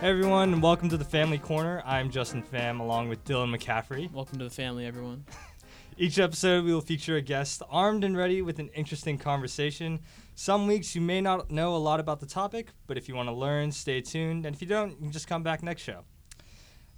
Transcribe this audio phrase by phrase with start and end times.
[0.00, 1.82] Hey everyone, and welcome to the Family Corner.
[1.84, 4.10] I'm Justin Pham along with Dylan McCaffrey.
[4.12, 5.24] Welcome to the family, everyone.
[5.98, 9.98] Each episode, we will feature a guest armed and ready with an interesting conversation.
[10.36, 13.28] Some weeks you may not know a lot about the topic, but if you want
[13.28, 14.46] to learn, stay tuned.
[14.46, 16.04] And if you don't, you can just come back next show.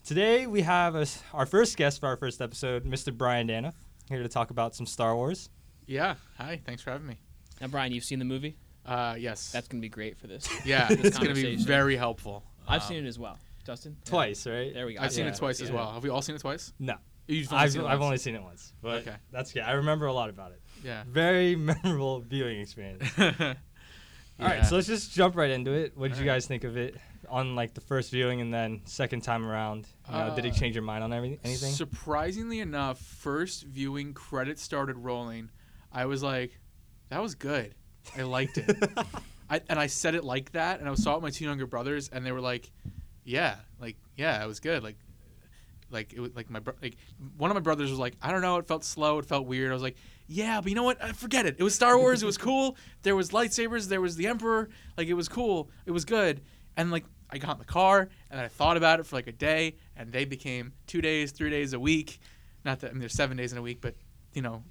[0.05, 3.16] Today, we have a, our first guest for our first episode, Mr.
[3.16, 3.74] Brian Danuff,
[4.10, 5.48] here to talk about some Star Wars.
[5.87, 6.16] Yeah.
[6.37, 6.60] Hi.
[6.66, 7.19] Thanks for having me.
[7.62, 8.57] Now, Brian, you've seen the movie.
[8.85, 9.51] Uh, yes.
[9.52, 10.46] That's gonna be great for this.
[10.66, 10.88] yeah.
[10.88, 11.66] this It's gonna be conversation.
[11.66, 12.45] very helpful.
[12.70, 13.38] I've Um, seen it as well.
[13.66, 13.97] Justin.
[14.05, 14.73] Twice, right?
[14.73, 15.01] There we go.
[15.02, 15.92] I've seen it twice as well.
[15.92, 16.73] Have we all seen it twice?
[16.79, 16.95] No.
[17.29, 19.15] You've only I've, seen it I've only seen it once, but Okay.
[19.30, 19.62] that's good.
[19.62, 20.60] I remember a lot about it.
[20.83, 21.05] Yeah.
[21.06, 23.05] Very memorable viewing experience.
[23.19, 23.27] All
[24.41, 25.96] All right, so let's just jump right into it.
[25.96, 26.37] What did you All right.
[26.37, 26.96] guys think of it
[27.29, 29.87] on like the first viewing and then second time around?
[30.09, 31.73] You know, did it Uh, change your mind on every, anything?
[31.73, 35.51] Surprisingly enough, first viewing credits started rolling.
[35.93, 36.59] I was like,
[37.10, 37.74] that was good.
[38.16, 38.76] I liked it.
[39.51, 41.66] I, and I said it like that, and I saw it with my two younger
[41.66, 42.70] brothers, and they were like,
[43.24, 44.96] "Yeah, like yeah, it was good." Like,
[45.90, 46.96] like it was like my bro- like
[47.37, 49.70] one of my brothers was like, "I don't know, it felt slow, it felt weird."
[49.70, 49.96] I was like,
[50.29, 51.02] "Yeah, but you know what?
[51.02, 51.57] Uh, forget it.
[51.59, 52.23] It was Star Wars.
[52.23, 52.76] it was cool.
[53.02, 53.88] There was lightsabers.
[53.88, 54.68] There was the Emperor.
[54.96, 55.68] Like it was cool.
[55.85, 56.42] It was good."
[56.76, 59.32] And like I got in the car, and I thought about it for like a
[59.32, 62.20] day, and they became two days, three days a week.
[62.64, 63.96] Not that I mean, there's seven days in a week, but
[64.32, 64.62] you know,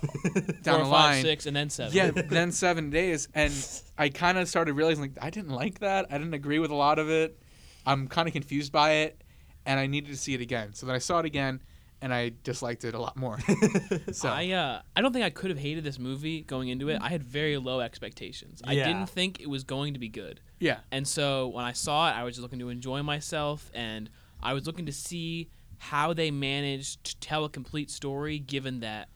[0.62, 1.22] down Four, the five, line.
[1.22, 1.94] six, and then seven.
[1.94, 3.52] Yeah, then seven days, and
[3.98, 6.06] I kind of started realizing like I didn't like that.
[6.10, 7.38] I didn't agree with a lot of it.
[7.84, 9.22] I'm kind of confused by it,
[9.64, 10.74] and I needed to see it again.
[10.74, 11.62] So then I saw it again,
[12.02, 13.38] and I disliked it a lot more.
[14.12, 17.00] so I uh, I don't think I could have hated this movie going into it.
[17.00, 18.60] I had very low expectations.
[18.64, 18.70] Yeah.
[18.70, 20.40] I didn't think it was going to be good.
[20.58, 24.10] yeah, And so when I saw it, I was just looking to enjoy myself, and
[24.42, 29.08] I was looking to see how they managed to tell a complete story, given that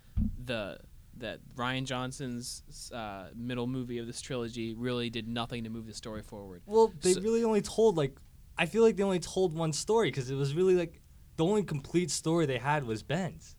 [0.45, 0.79] the
[1.19, 2.63] that Rian Johnson's
[2.95, 6.63] uh, middle movie of this trilogy really did nothing to move the story forward.
[6.67, 8.19] well, they So- really only told like
[8.57, 11.01] I feel like they only told one story because it was really like
[11.37, 13.57] the only complete story they had was Ben's,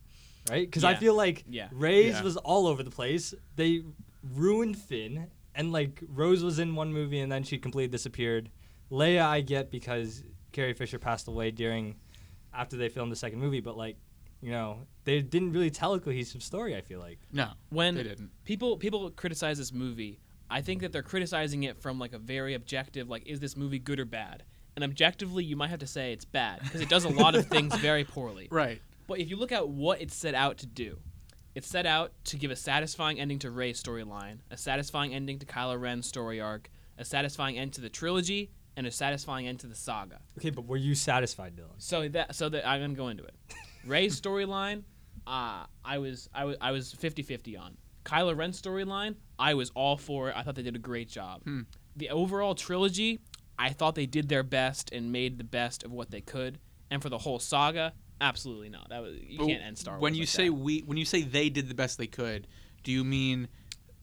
[0.50, 0.66] right?
[0.66, 1.68] Because I feel like Yeah.
[1.72, 2.22] Rey's Yeah.
[2.22, 3.34] was all over the place.
[3.56, 3.82] They
[4.22, 8.50] ruined Finn, and like Rose was in one movie and then she completely disappeared.
[8.90, 10.22] Leia, I get because
[10.52, 11.96] Carrie Fisher passed away during
[12.54, 13.96] after they filmed the second movie, but like
[14.42, 16.76] you know they didn't really tell a cohesive story.
[16.76, 17.18] I feel like.
[17.32, 18.30] no, When they didn't.
[18.44, 20.20] people people criticize this movie,
[20.50, 23.78] I think that they're criticizing it from like a very objective, like is this movie
[23.78, 24.42] good or bad?
[24.74, 27.46] And objectively, you might have to say it's bad because it does a lot of
[27.46, 28.48] things very poorly.
[28.50, 28.80] Right.
[29.06, 30.98] But if you look at what it set out to do,
[31.54, 35.46] it set out to give a satisfying ending to Rey's storyline, a satisfying ending to
[35.46, 39.66] Kylo Ren's story arc, a satisfying end to the trilogy, and a satisfying end to
[39.66, 40.20] the saga.
[40.38, 41.74] Okay, but were you satisfied, Dylan?
[41.76, 43.34] So that so that I'm gonna go into it.
[43.86, 44.82] Rey's storyline,
[45.26, 47.76] uh, I was I was I was 50-50 on.
[48.04, 50.36] Kylo Ren's storyline, I was all for it.
[50.36, 51.42] I thought they did a great job.
[51.44, 51.60] Hmm.
[51.96, 53.20] The overall trilogy,
[53.58, 56.58] I thought they did their best and made the best of what they could.
[56.90, 58.88] And for the whole saga, absolutely not.
[58.88, 60.02] That was you But can't end Star Wars.
[60.02, 60.54] When you like say that.
[60.54, 62.48] we, when you say they did the best they could,
[62.82, 63.48] do you mean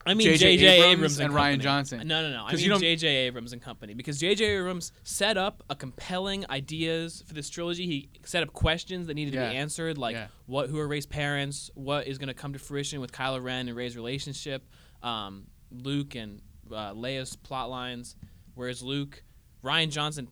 [0.06, 0.46] I mean J.J.
[0.92, 1.60] Abrams Abrams, and Rian.
[1.62, 2.08] Johnson?
[2.08, 2.46] No, no, no.
[2.46, 3.08] I mean J.J.
[3.08, 4.44] Abrams and company because J.J.
[4.46, 7.86] Abrams set up a compelling ideas for this trilogy.
[7.86, 10.28] He set up questions that needed to be answered, like Yeah.
[10.46, 13.68] what, who are Rey's parents, what is going to come to fruition with Kylo Ren
[13.68, 14.64] and Rey's relationship,
[15.04, 18.16] um, Luke and uh, Leia's plot lines.
[18.56, 19.22] Whereas Luke,
[19.64, 20.28] Rian Johnson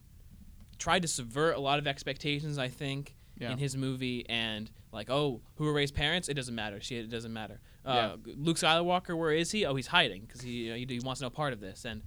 [0.79, 2.57] tried to subvert a lot of expectations.
[2.57, 3.51] I think Yeah.
[3.51, 6.29] in his movie and like, oh, who are Rey's parents?
[6.29, 6.79] It doesn't matter.
[6.81, 7.59] She, it doesn't matter.
[7.87, 9.65] Uh, Luke Skywalker, where is he?
[9.65, 11.85] Oh, he's hiding because he, you know, he he wants no part of this.
[11.85, 12.03] And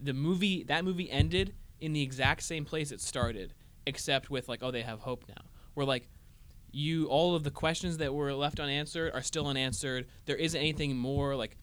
[0.00, 3.54] the movie, that movie ended in the exact same place it started,
[3.86, 5.44] except with like, oh, they have hope now.
[5.74, 6.08] Where like,
[6.70, 10.06] you all of the questions that were left unanswered are still unanswered.
[10.26, 11.56] There isn't anything more like.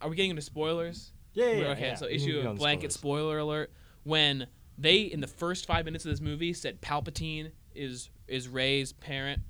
[0.00, 1.12] Are we getting into spoilers?
[1.32, 1.94] Yeah, yeah, We're- okay, yeah.
[1.94, 3.72] so issue a blanket spoiler alert.
[4.04, 8.92] When they in the first five minutes of this movie said Palpatine is is Rey's
[8.92, 9.42] parent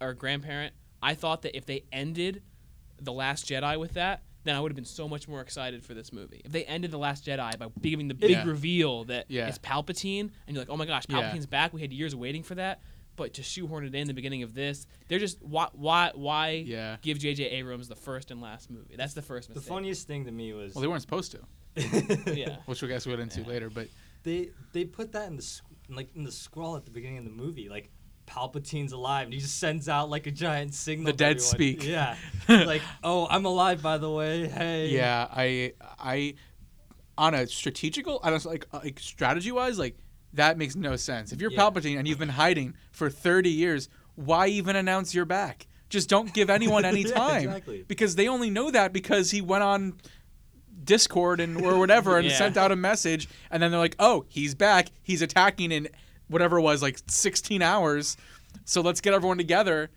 [0.00, 0.74] or grandparent,
[1.04, 2.42] I thought that if they ended
[3.00, 5.94] the Last Jedi with that, then I would have been so much more excited for
[5.94, 6.40] this movie.
[6.44, 8.44] If they ended the Last Jedi by giving the big Yeah.
[8.44, 9.48] reveal that Yeah.
[9.48, 11.16] it's Palpatine, and you're like, oh my gosh, Yeah.
[11.32, 11.72] Palpatine's back.
[11.72, 12.80] We had years waiting for that.
[13.16, 16.96] But to shoehorn it in the beginning of this, they're just why why why Yeah.
[17.00, 17.44] give J.J.
[17.50, 18.96] Abrams the first and last movie?
[18.96, 21.40] That's the first The funniest thing to me was well, they weren't supposed to,
[22.34, 22.56] yeah.
[22.66, 23.46] which we guess we'll get into Yeah.
[23.46, 23.70] later.
[23.70, 23.88] But
[24.24, 27.30] they they put that in the like in the scroll at the beginning of the
[27.30, 27.90] movie, like
[28.26, 31.06] Palpatine's alive, and he just sends out like a giant signal.
[31.06, 31.40] The dead everyone.
[31.50, 31.84] speak.
[31.86, 32.16] Yeah,
[32.48, 34.46] like oh, I'm alive by the way.
[34.48, 34.88] Hey.
[34.88, 36.34] Yeah, I I
[37.16, 39.96] on a strategical, I don't like uh, like strategy wise, like
[40.32, 41.32] that makes no sense.
[41.32, 41.60] If you're Yeah.
[41.60, 45.68] Palpatine and you've been hiding for 30 years, why even announce you're back?
[45.90, 47.84] Just don't give anyone any Yeah, time exactly.
[47.86, 49.94] because they only know that because he went on
[50.82, 52.36] Discord and or whatever and Yeah.
[52.36, 54.88] sent out a message, and then they're like, "Oh, he's back.
[55.02, 55.88] He's attacking in
[56.28, 58.16] whatever it was like 16 hours.
[58.64, 59.90] So let's get everyone together."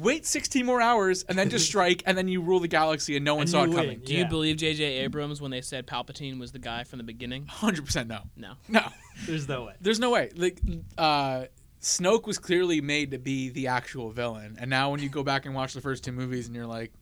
[0.00, 3.24] Wait 16 more hours and then just strike and then you rule the galaxy and
[3.24, 3.76] no one And saw it win.
[3.76, 4.00] coming.
[4.00, 4.20] Do Yeah.
[4.24, 4.82] you believe J.J.
[5.04, 7.46] Abrams when they said Palpatine was the guy from the beginning?
[7.46, 8.22] 100% no.
[8.36, 8.54] No.
[8.68, 8.88] No.
[9.26, 9.74] There's no way.
[9.80, 10.30] There's no way.
[10.34, 10.60] Like
[10.98, 11.44] uh
[11.80, 14.56] Snoke was clearly made to be the actual villain.
[14.58, 16.92] And now when you go back and watch the first two movies and you're like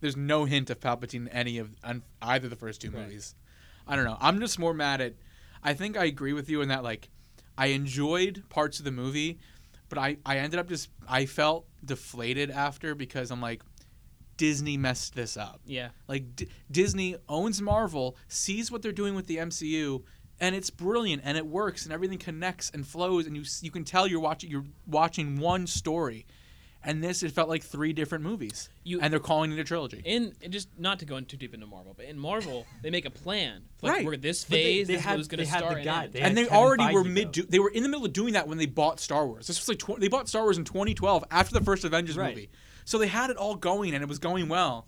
[0.00, 3.04] there's no hint of Palpatine in any of on either of the first two Right.
[3.04, 3.34] movies.
[3.88, 4.18] I don't know.
[4.20, 5.14] I'm just more mad at
[5.62, 7.08] I think I agree with you in that like
[7.56, 9.38] I enjoyed parts of the movie,
[9.88, 13.62] but I I ended up just I felt deflated after because I'm like
[14.36, 15.60] Disney messed this up.
[15.64, 15.90] Yeah.
[16.08, 20.02] Like D- Disney owns Marvel, sees what they're doing with the MCU,
[20.40, 23.84] and it's brilliant and it works and everything connects and flows and you you can
[23.84, 26.26] tell you're watching you're watching one story.
[26.86, 28.68] And this it felt like three different movies.
[28.82, 30.02] You- and they're calling it a trilogy.
[30.04, 32.90] In and just not to go in too deep into Marvel, but in Marvel they
[32.90, 33.62] make a plan.
[33.80, 34.04] Like Right.
[34.06, 35.76] we're this But they- phase, they this had- was going to they had the start
[35.78, 36.12] and guide.
[36.12, 37.42] They and they Kevin already were mid go.
[37.48, 39.46] they were in the middle of doing that when they bought Star Wars.
[39.46, 42.34] This was like tw- they bought Star Wars in 2012 after the first Avengers Right.
[42.34, 42.50] movie.
[42.84, 44.86] So they had it all going and it was going well.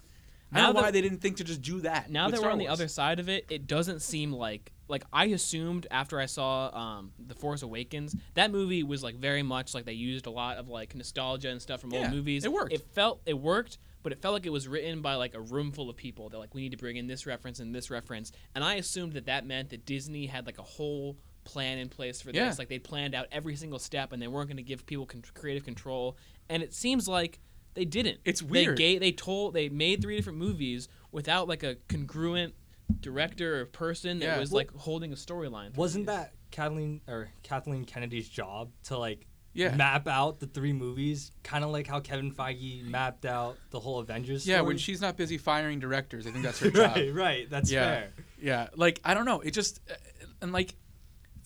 [0.52, 2.10] I Now don't know why they didn't think to just do that.
[2.10, 4.70] now with that Star we're on the other side of it, it doesn't seem like
[4.88, 9.42] like I assumed after I saw um, The Force Awakens, that movie was like very
[9.42, 12.44] much like they used a lot of like nostalgia and stuff from Yeah, old movies.
[12.44, 12.72] it worked.
[12.72, 15.72] It felt it worked, but it felt like it was written by like a room
[15.72, 16.28] full of people.
[16.28, 19.14] They're like, we need to bring in this reference and this reference, and I assumed
[19.14, 22.46] that that meant that Disney had like a whole plan in place for Yeah.
[22.48, 22.58] this.
[22.58, 25.22] Like they planned out every single step, and they weren't going to give people con-
[25.34, 26.16] creative control.
[26.48, 27.38] And it seems like
[27.74, 28.18] they didn't.
[28.24, 28.76] It's weird.
[28.76, 32.54] They gave, they told they made three different movies without like a congruent
[33.00, 34.38] director or person that Yeah.
[34.38, 35.72] was Well- like holding a storyline.
[35.74, 36.14] through Wasn't these.
[36.16, 39.74] that Kathleen or Kathleen Kennedy's job to like Yeah.
[39.74, 43.98] map out the three movies, kind of like how Kevin Feige mapped out the whole
[44.00, 44.46] Avengers?
[44.46, 44.66] Yeah, story?
[44.68, 46.94] when she's not busy firing directors, I think that's her job.
[46.96, 47.50] right, right.
[47.50, 47.84] That's Yeah.
[47.86, 48.12] fair.
[48.40, 49.40] Yeah, like I don't know.
[49.40, 49.94] It just uh,
[50.42, 50.74] and like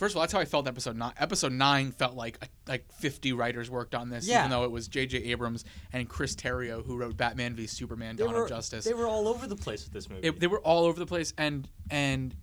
[0.01, 0.67] first of all, that's how I felt.
[0.67, 1.13] Episode nine.
[1.19, 4.41] Episode nine felt like like fifty writers worked on this, Yeah.
[4.41, 5.19] even though it was J.J.
[5.19, 8.85] Abrams and Chris Terrio who wrote Batman v Superman: Dawn were of Justice.
[8.85, 10.27] they were all over the place with this movie.
[10.27, 12.35] It- they were all over the place, and and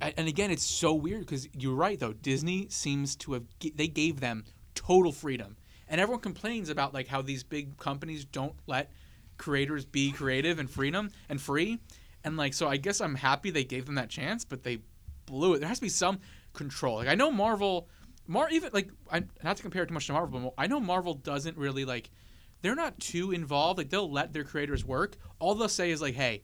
[0.00, 2.14] and again, it's so weird because you're right though.
[2.14, 5.56] Disney seems to have they gave them total freedom,
[5.88, 8.90] and everyone complains about like how these big companies don't let
[9.36, 11.80] creators be creative and freedom and free,
[12.24, 12.68] and like so.
[12.68, 14.78] I guess I'm happy they gave them that chance, but they
[15.26, 15.58] blew it.
[15.60, 16.20] There has to be some
[16.52, 16.96] control.
[16.96, 17.88] Like I know Marvel,
[18.26, 20.80] Mar even like I not to compare it too much to Marvel, but I know
[20.80, 22.10] Marvel doesn't really like.
[22.62, 23.78] They're not too involved.
[23.78, 25.16] Like they'll let their creators work.
[25.38, 26.42] All they'll say is like, "Hey,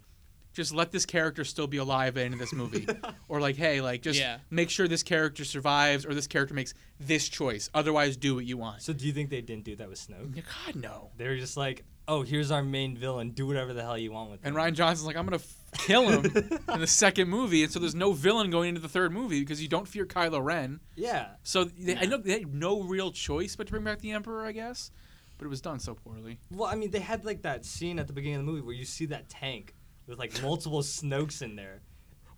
[0.55, 2.87] just let this character still be alive in this movie,"
[3.29, 4.39] or like, "Hey, like just Yeah.
[4.51, 7.69] make sure this character survives or this character makes this choice.
[7.75, 10.35] Otherwise, do what you want." so do you think they didn't do that with Snoke?
[10.35, 11.11] God no.
[11.19, 13.31] They were just like, oh, here's our main villain.
[13.31, 14.49] Do whatever the hell you want with him.
[14.49, 16.25] And Rian Johnson's like, I'm gonna f- kill him
[16.73, 19.61] in the second movie, and so there's no villain going into the third movie because
[19.63, 20.81] you don't fear Kylo Ren.
[20.95, 21.29] yeah.
[21.43, 24.45] So they, I know they had no real choice but to bring back the Emperor,
[24.47, 24.91] I guess,
[25.39, 26.39] but it was done so poorly.
[26.51, 28.75] Well, I mean, they had like that scene at the beginning of the movie where
[28.75, 29.75] you see that tank
[30.07, 31.83] with like multiple Snokes in there.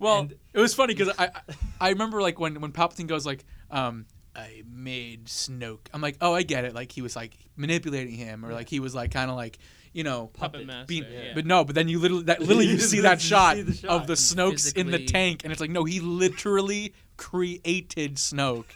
[0.00, 1.40] Well, And- it was funny because I, I
[1.80, 4.06] I remember like when when Palpatine goes like, um,
[4.38, 5.88] I made Snoke.
[5.92, 6.72] I'm like, oh, I get it.
[6.72, 9.58] Like he was like manipulating him, or like he was like kind of like
[9.92, 10.86] you know Puppet master.
[10.86, 11.32] being, yeah.
[11.34, 13.72] but no, but then you literally that literally you You see that see shot, the
[13.74, 13.90] shot.
[13.90, 18.70] of the Snokes in the tank, and it's like no, he literally created Snoke,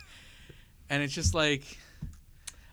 [0.91, 1.79] and it's just like.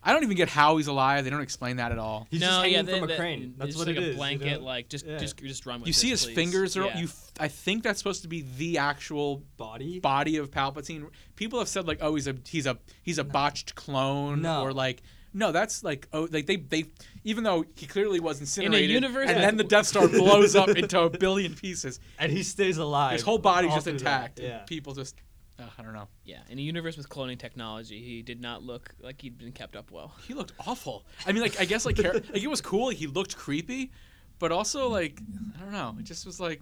[0.04, 1.24] I don't even get how he's alive.
[1.26, 2.28] They don't explain that at all.
[2.32, 3.54] He's no, just hanging yeah, from they- a they- crane.
[3.58, 4.66] That's what like it a is, you blanket, know?
[4.66, 5.18] like just Yeah.
[5.18, 6.36] just just run with You this, see his please.
[6.36, 6.86] fingers are.
[6.86, 6.98] Yeah.
[7.00, 10.00] You, f- I think that's supposed to be the actual Body.
[10.00, 11.10] body of Palpatine.
[11.36, 14.62] People have said like, oh, he's a he's a he's a botched clone, No.
[14.62, 15.02] or like,
[15.34, 16.86] no, that's like, oh, like they they
[17.26, 20.70] even though he clearly was incinerated, universe and that- then the Death Star blows up
[20.70, 22.00] into a billion pieces.
[22.18, 23.14] and he stays alive.
[23.14, 24.40] His whole body's just through intact.
[24.40, 24.60] Yeah.
[24.60, 25.16] And people just,
[25.60, 26.08] uh, I don't know.
[26.24, 29.76] Yeah, in a universe with cloning technology, he did not look like he'd been kept
[29.76, 30.14] up well.
[30.28, 31.06] He looked awful.
[31.26, 32.88] I mean, like I guess like like it was cool.
[32.88, 33.92] Like, he looked creepy,
[34.40, 35.20] but also like
[35.58, 35.96] I don't know.
[36.00, 36.62] It just was like.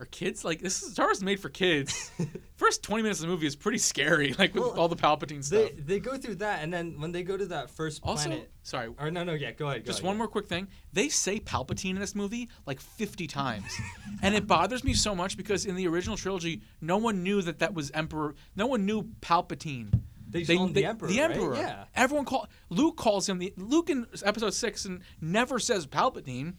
[0.00, 0.80] Are kids like this?
[0.82, 2.10] Is, Star Wars is made for kids.
[2.56, 5.42] First twenty minutes of the movie is pretty scary, like with Well, all the Palpatine
[5.42, 5.70] stuff.
[5.74, 8.50] They they go through that, and then when they go to that first Also, planet.
[8.62, 9.82] sorry, Or no, no, yeah, go ahead.
[9.82, 10.68] Go Just ahead, one go more quick thing.
[10.92, 13.64] They say Palpatine in this movie like 50 times.
[14.22, 17.58] and it bothers me so much because in the original trilogy, no one knew that
[17.58, 18.36] that was Emperor.
[18.54, 20.00] No one knew Palpatine.
[20.30, 21.30] They him the Emperor, The right?
[21.30, 21.56] Emperor.
[21.56, 21.84] Yeah.
[21.96, 26.54] Everyone call Luke calls him the Luke in episode 6 and never says Palpatine.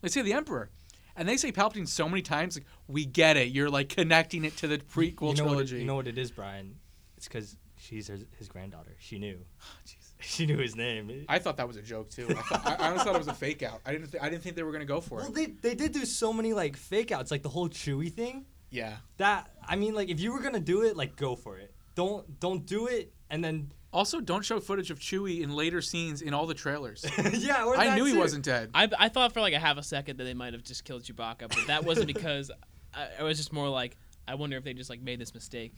[0.00, 0.70] They say the Emperor.
[1.16, 3.48] And they say Palpatine so many times like we get it.
[3.48, 5.76] You're like connecting it to the prequel you know trilogy.
[5.76, 6.76] It, you know what it is, Brian?
[7.16, 8.96] It's because she's her, his granddaughter.
[8.98, 9.38] She knew.
[9.86, 9.96] Jeez.
[10.22, 11.24] She knew his name.
[11.30, 12.26] I thought that was a joke too.
[12.28, 13.80] I, thought, I, I honestly thought it was a fake out.
[13.86, 14.10] I didn't.
[14.10, 15.28] Th- I didn't think they were gonna go for well, it.
[15.28, 18.44] Well, they they did do so many like fake outs, like the whole Chewie thing.
[18.68, 18.96] Yeah.
[19.16, 21.72] That I mean, like if you were gonna do it, like go for it.
[21.94, 26.22] Don't don't do it and then Also, don't show footage of Chewie in later scenes
[26.22, 27.04] in all the trailers.
[27.32, 27.64] yeah.
[27.64, 28.18] Or I that knew he too.
[28.20, 28.70] wasn't dead.
[28.72, 31.02] I, I thought for like a half a second that they might have just killed
[31.02, 32.52] Chewbacca, but that wasn't because
[32.94, 33.96] I, it was just more like
[34.28, 35.72] I wonder if they just like made this mistake.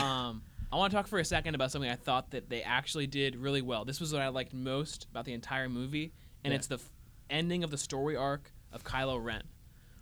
[0.00, 0.42] Um,
[0.72, 3.36] I want to talk for a second about something I thought that they actually did
[3.36, 3.84] really well.
[3.84, 6.12] This was what I liked most about the entire movie,
[6.44, 6.56] and Yeah.
[6.56, 6.90] it's the f-
[7.28, 9.42] ending of the story arc of Kylo Ren,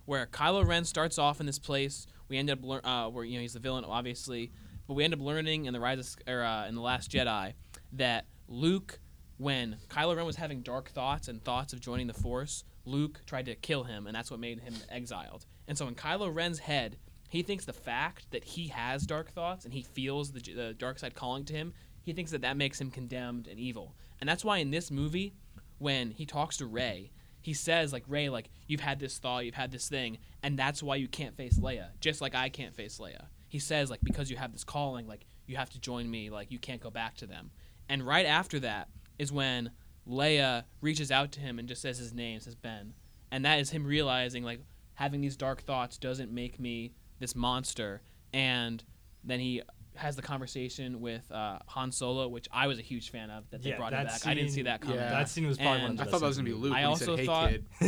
[0.05, 2.07] where Kylo Ren starts off in this place.
[2.29, 4.53] We end up lear- uh, where you know he's the villain, obviously,
[4.91, 7.53] but we end up learning in the Rise of, or uh, in the Last Jedi
[7.93, 8.99] that Luke,
[9.37, 13.45] when Kylo Ren was having dark thoughts and thoughts of joining the Force, Luke tried
[13.45, 15.45] to kill him, and that's what made him exiled.
[15.65, 16.97] And so in Kylo Ren's head,
[17.29, 20.99] he thinks the fact that he has dark thoughts and he feels the, the dark
[20.99, 21.71] side calling to him,
[22.01, 23.95] he thinks that that makes him condemned and evil.
[24.19, 25.35] And that's why in this movie,
[25.77, 29.55] when he talks to Rey, he says like Rey, like you've had this thought, you've
[29.55, 32.99] had this thing, and that's why you can't face Leia, just like I can't face
[32.99, 33.27] Leia.
[33.51, 36.49] He says like because you have this calling, like you have to join me, like
[36.51, 37.51] you can't go back to them.
[37.89, 38.87] And right after that
[39.19, 39.71] is when
[40.07, 42.93] Leia reaches out to him and just says his name, says Ben,
[43.29, 44.61] and that is him realizing like
[44.93, 48.01] having these dark thoughts doesn't make me this monster.
[48.33, 48.81] And
[49.25, 49.61] then he
[49.95, 53.61] has the conversation with uh, Han Solo, which I was a huge fan of that
[53.61, 54.27] they Yeah, brought him that back.
[54.27, 54.95] I didn't see scene- that coming.
[54.95, 55.09] Yeah.
[55.09, 56.73] That scene was probably one of the I thought that was gonna be Luke.
[56.73, 57.65] I when he said, also "Hey, thought- kid."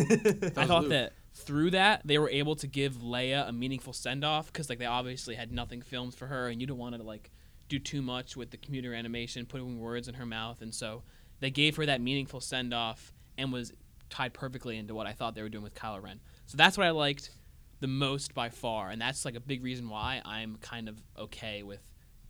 [0.54, 0.90] the I thought Luke.
[0.90, 4.80] that through that they were able to give Leia a meaningful send off because like
[4.80, 7.32] they obviously had nothing filmed for her, and you don't want to like
[7.70, 11.04] do too much with the computer animation, putting words in her mouth, and so
[11.40, 13.74] they gave her that meaningful send off and was
[14.10, 16.20] tied perfectly into what I thought they were doing with Kylo Ren.
[16.46, 17.32] So that's what I liked
[17.80, 21.64] the most by far, and that's like a big reason why I'm kind of okay
[21.64, 21.82] with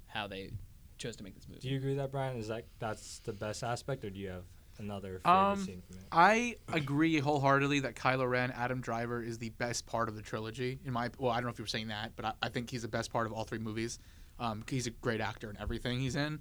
[0.08, 0.52] how they
[0.98, 1.60] chose to make this movie.
[1.60, 2.38] Do you agree with that, Brian?
[2.38, 4.46] Is that that's the best aspect, or do you have
[4.80, 6.04] another favorite Um, scene from it?
[6.12, 10.80] I agree wholeheartedly that Kylo Ren, Adam Driver, is the best part of the trilogy.
[10.86, 12.70] In my well, I don't know if you were saying that, but I, I think
[12.70, 14.00] he's the best part of all three movies.
[14.40, 16.40] Um, he's a great actor in everything he's in,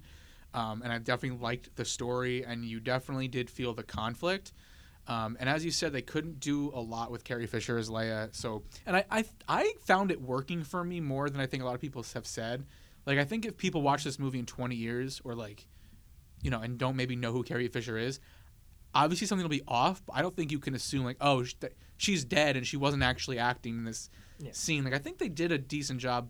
[0.53, 4.51] um, and I definitely liked the story, and you definitely did feel the conflict.
[5.05, 8.33] Um, and as you said, they couldn't do a lot with Carrie Fisher as Leia.
[8.33, 11.65] So, and I, I, I found it working for me more than I think a
[11.65, 12.65] lot of people have said.
[13.05, 15.67] Like, I think if people watch this movie in 20 years, or like,
[16.43, 18.19] you know, and don't maybe know who Carrie Fisher is,
[18.93, 20.03] obviously something will be off.
[20.05, 21.43] But I don't think you can assume like, oh,
[21.97, 24.09] she's dead and she wasn't actually acting in this
[24.39, 24.51] Yeah.
[24.51, 24.83] scene.
[24.83, 26.29] Like, I think they did a decent job,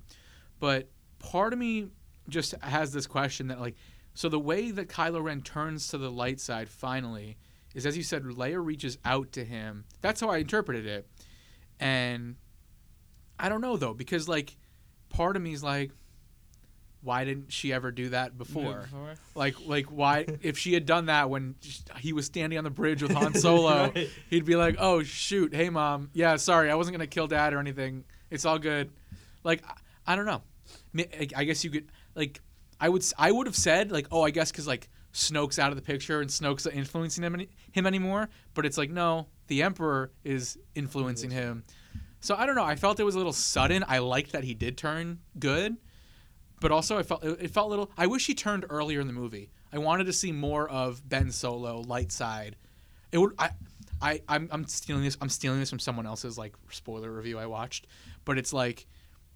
[0.59, 0.89] but
[1.19, 1.87] part of me
[2.29, 3.75] just has this question that like,
[4.13, 7.37] so the way that Kylo Ren turns to the light side finally
[7.73, 9.85] is, as you said, Leia reaches out to him.
[10.01, 11.07] That's how I interpreted it,
[11.79, 12.35] and
[13.39, 14.55] I don't know though because like,
[15.09, 15.91] part of me is like.
[17.03, 18.87] Why didn't she ever do that before?
[19.35, 20.25] Like, like why?
[20.41, 21.55] if she had done that when
[21.99, 24.09] he was standing on the bridge with Han Solo, Right.
[24.29, 27.59] he'd be like, "Oh shoot, hey mom, yeah, sorry, I wasn't gonna kill dad or
[27.59, 28.05] anything.
[28.29, 28.89] It's all good."
[29.43, 30.41] Like, I, I don't know.
[31.35, 32.39] I guess you could like,
[32.79, 35.75] I would, I would have said like, "Oh, I guess because like Snoke's out of
[35.75, 40.11] the picture and Snoke's influencing him any, him anymore." But it's like, no, the Emperor
[40.23, 41.63] is influencing him.
[42.21, 42.63] So I don't know.
[42.63, 43.83] I felt it was a little sudden.
[43.87, 45.75] I liked that he did turn good
[46.63, 47.91] but also I felt it felt a little.
[47.97, 49.51] I wish he turned earlier in the movie.
[49.73, 52.55] I wanted to see more of Ben Solo, light side.
[53.11, 53.33] It would.
[53.37, 53.49] I,
[54.01, 55.17] I, I'm, I'm stealing this.
[55.21, 57.85] I'm stealing this from someone else's like spoiler review I watched,
[58.23, 58.87] but it's like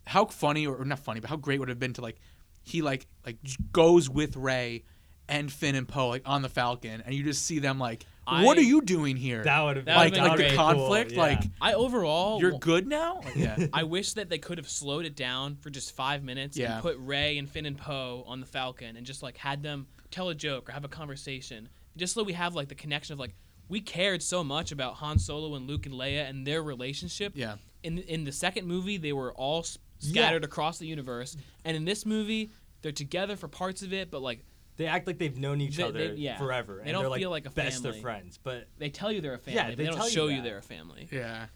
[0.05, 2.17] how funny or, or not funny, but how great would it have been to like
[2.63, 3.37] he like like
[3.73, 4.85] goes with Rey
[5.27, 8.57] and Finn and Poe like on the Falcon, and you just see them like, what
[8.57, 9.43] I- are you doing here?
[9.43, 10.55] That would have That like would've like been the great.
[10.55, 13.21] conflict, like I overall you're wa- good now.
[13.23, 13.67] Like, yeah.
[13.73, 16.73] I wish that they could have slowed it down for just five minutes Yeah.
[16.73, 19.87] and put Rey and Finn and Poe on the Falcon and just like had them
[20.11, 23.19] tell a joke or have a conversation, just so we have like the connection of
[23.19, 23.35] like
[23.69, 27.33] we cared so much about Han Solo and Luke and Leia and their relationship.
[27.35, 27.55] Yeah.
[27.83, 30.11] In in the second movie, they were all s- Yeah.
[30.23, 34.21] scattered across the universe, and in this movie, they're together for parts of it, but
[34.21, 34.45] like
[34.77, 36.37] They act like they've known each They- other they- yeah.
[36.37, 36.75] forever.
[36.77, 37.97] They and don't they're, like, feel like a best family.
[37.97, 38.39] of friends.
[38.41, 40.27] But they tell you they're a family, Yeah, but they they, don't tell you show
[40.27, 41.07] you they're a family.
[41.11, 41.47] Yeah.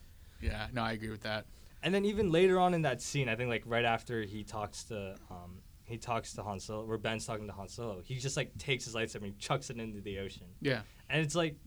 [0.41, 0.67] Yeah.
[0.73, 1.45] No, I agree with that.
[1.83, 4.83] and then even later on in that scene, I think like right after he talks
[4.85, 8.37] to um he talks to Han Solo, where Ben's talking to Han Solo, he just
[8.37, 10.47] like takes his lightsaber and chucks it into the ocean.
[10.61, 10.81] Yeah.
[11.09, 11.57] and it's like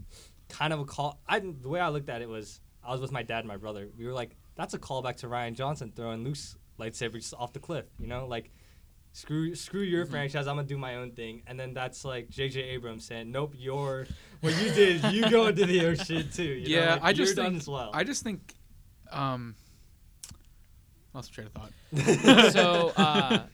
[0.49, 1.21] kind of a call.
[1.29, 3.57] I the way I looked at it was I was with my dad and my
[3.57, 3.89] brother.
[3.97, 7.61] We were like, that's a callback to Rian Johnson throwing Luke's lightsaber just off the
[7.61, 7.87] cliff.
[7.99, 8.51] You know, like
[9.15, 10.47] screw screw your franchise.
[10.47, 11.43] I'm gonna do my own thing.
[11.47, 12.61] And then that's like J.J.
[12.61, 14.07] Abrams saying, nope, your
[14.41, 16.43] what you did, you go into the ocean too.
[16.43, 16.83] you know?
[16.83, 17.91] yeah, Like, I just you're done think as well.
[17.95, 18.53] I just think
[19.11, 19.55] um
[21.15, 22.53] lost my train of thought.
[22.53, 23.45] so uh,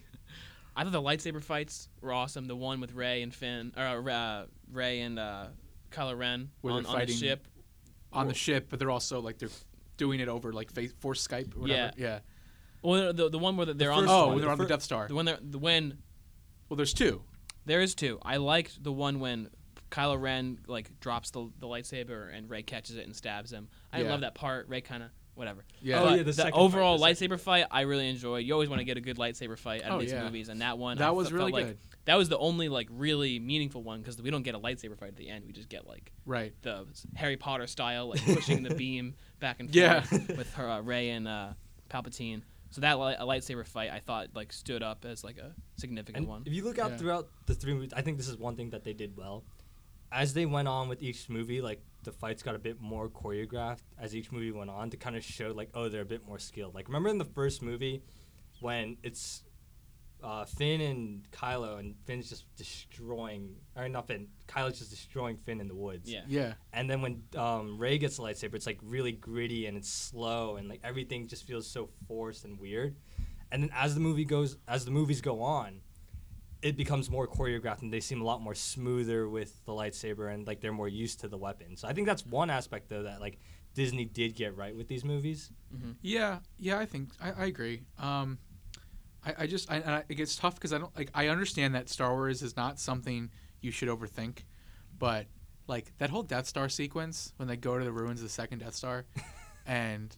[0.74, 2.46] I thought the lightsaber fights were awesome.
[2.46, 5.46] The one with Rey and Finn, or uh, Rey and uh,
[5.90, 7.46] Kylo Ren Where on, on the ship.
[8.12, 9.50] on the ship, but they're also like they're
[9.98, 11.92] doing it over like face force Skype or whatever.
[11.98, 12.20] Yeah.
[12.82, 14.66] Well, the, the one where they're on the, Oh, one, when they're the on the
[14.66, 15.08] Death Star.
[15.08, 15.98] the one they're, the when
[16.68, 17.22] Well, there's two.
[17.66, 18.18] there is two.
[18.22, 19.50] I liked the one when
[19.90, 23.68] Kylo Ren like drops the, the lightsaber and Rey catches it and stabs him.
[23.92, 24.10] I Yeah.
[24.10, 24.68] love that part.
[24.68, 25.64] Rey kind of whatever.
[25.80, 26.00] Yeah.
[26.00, 28.44] Oh, But yeah, the second fight, overall the lightsaber fight I really enjoyed.
[28.46, 30.22] You always want to get a good lightsaber fight out of Oh, these yeah.
[30.24, 31.78] movies, and that one That I was fe- really felt like good.
[32.06, 35.08] that was the only like really meaningful one because we don't get a lightsaber fight
[35.08, 35.44] at the end.
[35.46, 36.52] We just get like Right.
[36.62, 40.36] the Harry Potter style, like pushing the beam back and forth Yeah.
[40.36, 41.48] with her uh, Rey and uh,
[41.90, 42.42] Palpatine.
[42.70, 46.18] So that li- a lightsaber fight I thought like stood up as like a significant
[46.18, 46.42] And one.
[46.46, 46.96] if you look out Yeah.
[46.98, 49.44] throughout the three movies, I think this is one thing that they did well.
[50.12, 53.82] As they went on with each movie, like the fights got a bit more choreographed
[53.98, 56.38] as each movie went on to kind of show like, oh, they're a bit more
[56.38, 56.74] skilled.
[56.74, 58.02] Like remember in the first movie
[58.60, 59.42] when it's
[60.22, 65.60] uh, Finn and Kylo and Finn's just destroying, or not Finn, Kylo's just destroying Finn
[65.60, 66.10] in the woods.
[66.10, 66.22] Yeah.
[66.28, 66.54] Yeah.
[66.72, 70.56] And then when um, Rey gets the lightsaber, it's like really gritty and it's slow
[70.56, 72.96] and like everything just feels so forced and weird.
[73.52, 75.80] And then as the movie goes, as the movies go on,
[76.62, 80.46] it becomes more choreographed and they seem a lot more smoother with the lightsaber and
[80.46, 81.76] like they're more used to the weapon.
[81.76, 83.38] So I think that's one aspect though that like
[83.74, 85.50] Disney did get right with these movies.
[86.02, 87.82] Yeah, yeah, I think I, I agree.
[87.98, 88.38] Um,
[89.24, 91.74] I, I just I, and I, it gets tough because I don't like I understand
[91.74, 94.44] that Star Wars is not something you should overthink,
[94.98, 95.26] but
[95.66, 98.60] like that whole Death Star sequence when they go to the ruins of the second
[98.60, 99.04] Death Star,
[99.66, 100.16] and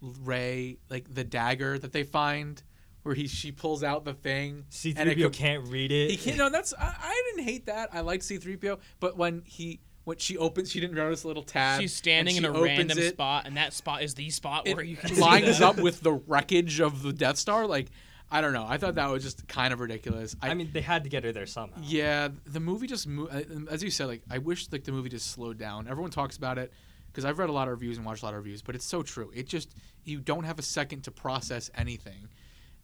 [0.00, 2.62] Rey like the dagger that they find
[3.02, 6.10] where he she pulls out the thing C3PO and it co- can't read it.
[6.10, 6.36] he can't.
[6.36, 7.90] No, that's I, I didn't hate that.
[7.92, 11.28] I like C three PO, but when he when she opens, she didn't notice a
[11.28, 11.80] little tab.
[11.80, 14.84] She's standing in a random it, spot, and that spot is the spot It where
[14.84, 15.66] you can see lines that.
[15.66, 17.66] up with the wreckage of the Death Star.
[17.66, 17.88] Like
[18.30, 18.66] I don't know.
[18.68, 20.34] I thought that was just kind of ridiculous.
[20.42, 21.80] I, I mean, they had to get her there somehow.
[21.84, 24.06] yeah, the movie just mo- uh, as you said.
[24.06, 25.86] Like I wish like the movie just slowed down.
[25.88, 26.72] Everyone talks about it
[27.08, 28.84] because I've read a lot of reviews and watched a lot of reviews, but it's
[28.86, 29.30] so true.
[29.34, 32.28] It just you don't have a second to process anything,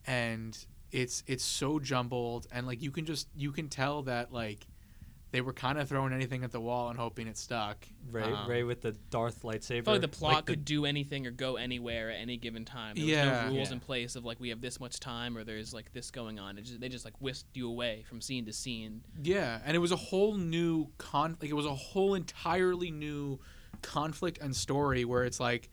[0.07, 0.57] and
[0.91, 4.67] it's it's so jumbled and like you can just you can tell that like
[5.31, 7.87] they were kind of throwing anything at the wall and hoping it stuck.
[8.11, 9.79] Rey, Um, Rey with the Darth lightsaber.
[9.79, 12.65] I feel like the plot the- could do anything or go anywhere at any given
[12.65, 12.95] time.
[12.95, 13.45] There was Yeah.
[13.47, 13.73] no rules Yeah.
[13.75, 16.57] in place of like we have this much time or there's like this going on.
[16.57, 19.03] It just, they just like whisked you away from scene to scene.
[19.23, 21.37] Yeah, and it was a whole new con.
[21.41, 23.39] Like it was a whole entirely new
[23.81, 25.69] conflict and story where it's like,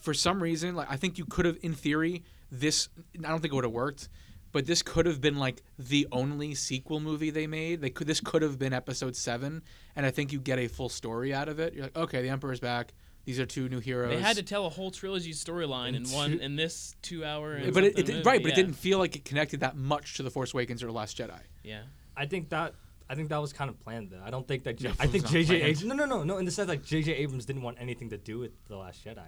[0.00, 2.88] for some reason, like I think you could have, in theory, this.
[3.18, 4.08] I don't think it would have worked,
[4.52, 7.80] but this could have been like the only sequel movie they made.
[7.80, 8.06] They could.
[8.06, 9.62] This could have been Episode Seven,
[9.96, 11.74] and I think you get a full story out of it.
[11.74, 12.92] You're like, okay, the Emperor's back.
[13.26, 14.10] These are two new heroes.
[14.10, 17.52] They had to tell a whole trilogy storyline in In one in this two hour.
[17.52, 18.52] And but it, it did, movie, right, but yeah.
[18.54, 21.18] it didn't feel like it connected that much to the Force Awakens or the Last
[21.18, 21.38] Jedi.
[21.62, 21.82] Yeah.
[22.16, 22.74] I think that
[23.08, 24.22] I think that was kind of planned though.
[24.24, 24.78] I don't think that.
[24.78, 25.46] J- No, I think was not J.J.
[25.46, 25.62] planned.
[25.62, 25.84] Abrams.
[25.84, 26.38] No, no, no, no.
[26.38, 27.12] In the sense like J.J.
[27.12, 29.26] Abrams didn't want anything to do with the Last Jedi.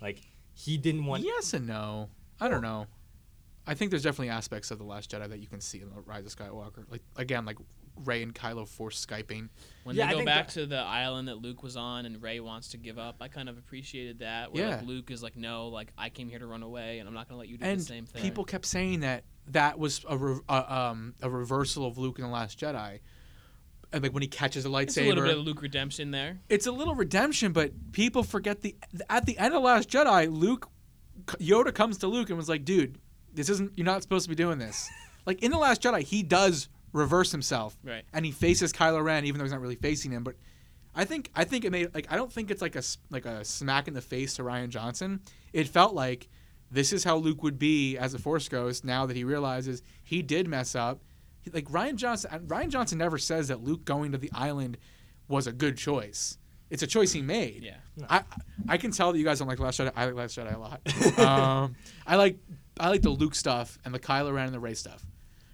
[0.00, 0.20] Like
[0.54, 1.22] he didn't want.
[1.22, 2.08] Yes and no.
[2.40, 2.86] I don't know.
[3.66, 6.00] I think there's definitely aspects of the Last Jedi that you can see in the
[6.02, 6.84] Rise of Skywalker.
[6.90, 7.56] Like again, like
[8.04, 9.48] Rey and Kylo force skyping.
[9.84, 12.40] When Yeah, they go back that- to the island that Luke was on and Rey
[12.40, 14.52] wants to give up, I kind of appreciated that.
[14.52, 17.14] Where like Luke is like, no, like I came here to run away and I'm
[17.14, 18.22] not gonna let you do And the same thing.
[18.22, 22.24] people kept saying that that was a re- uh, um a reversal of Luke in
[22.24, 23.00] the Last Jedi.
[23.92, 26.40] And like when he catches the It's a little bit of Luke redemption there.
[26.48, 28.76] it's a little redemption, but people forget the
[29.08, 30.68] at the end of Last Jedi, Luke
[31.40, 32.98] Yoda comes to Luke and was like, "Dude,
[33.36, 33.72] this isn't.
[33.76, 34.88] You're not supposed to be doing this."
[35.26, 38.04] like in the Last Jedi, he does reverse himself, Right.
[38.12, 40.24] and he faces Kylo Ren, even though he's not really facing him.
[40.24, 40.36] But
[40.94, 43.44] I think I think it made like I don't think it's like a like a
[43.44, 45.20] smack in the face to Rian Johnson.
[45.52, 46.28] It felt like
[46.70, 50.22] this is how Luke would be as a Force Ghost now that he realizes he
[50.22, 51.02] did mess up.
[51.42, 54.78] He- Like Rian Johnson, Rian Johnson never says that Luke going to the island
[55.28, 56.38] was a good choice.
[56.70, 57.62] It's a choice he made.
[57.62, 57.76] Yeah.
[58.10, 58.22] I
[58.68, 59.92] I can tell that you guys don't like Last Jedi.
[59.94, 60.80] I like Last Jedi a lot.
[61.20, 62.38] um, I like
[62.78, 65.04] I like the Luke stuff and the Kylo Ren and the Rey stuff.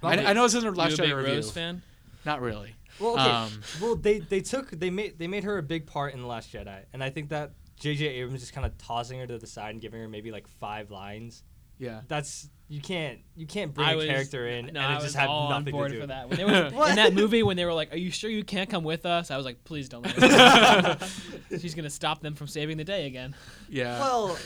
[0.03, 1.35] I, I know this isn't a Last a big Jedi review.
[1.35, 1.83] Rose fan?
[2.25, 2.75] Not really.
[2.99, 3.23] Well, okay.
[3.23, 6.27] Um, well, they they took they made they made her a big part in the
[6.27, 8.07] Last Jedi, and I think that J.J.
[8.07, 10.91] Abrams just kind of tossing her to the side and giving her maybe like five
[10.91, 11.43] lines.
[11.79, 12.03] Yeah.
[12.07, 14.95] That's you can't you can't bring I a was, character in no, and I it
[14.97, 16.01] was just have all on nothing board to do.
[16.03, 16.29] for that.
[16.29, 16.91] When they were What?
[16.91, 19.31] in that movie, when they were like, "Are you sure you can't come with us?"
[19.31, 21.59] I was like, "Please don't." Let her.
[21.59, 23.35] She's gonna stop them from saving the day again.
[23.69, 23.99] Yeah.
[23.99, 24.39] Well,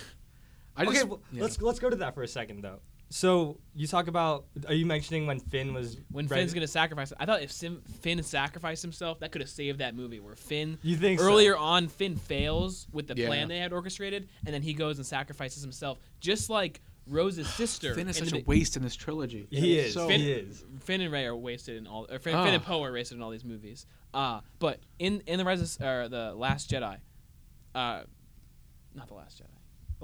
[0.76, 1.42] I just, okay, well, yeah.
[1.42, 2.80] let's let's go to that for a second though.
[3.08, 7.12] So you talk about are you mentioning when Finn was When ready- Finn's gonna sacrifice,
[7.18, 10.18] I thought if Sim, Finn sacrificed himself, that could have saved that movie.
[10.18, 11.26] Where Finn You think so?
[11.26, 13.28] earlier on, Finn fails with the Yeah.
[13.28, 17.94] plan they had orchestrated, and then he goes and sacrifices himself, just like Rose's sister.
[17.94, 19.46] Finn is such the a waste in this trilogy.
[19.50, 19.94] He is.
[19.94, 20.64] So, Finn- he is.
[20.80, 22.08] Finn and Rey are wasted in all.
[22.10, 22.44] Or Finn, Ah.
[22.44, 23.86] Finn and Poe are wasted in all these movies.
[24.12, 26.98] Uh, but in in the Rise of, or the Last Jedi,
[27.76, 28.02] uh,
[28.94, 29.46] not the Last Jedi,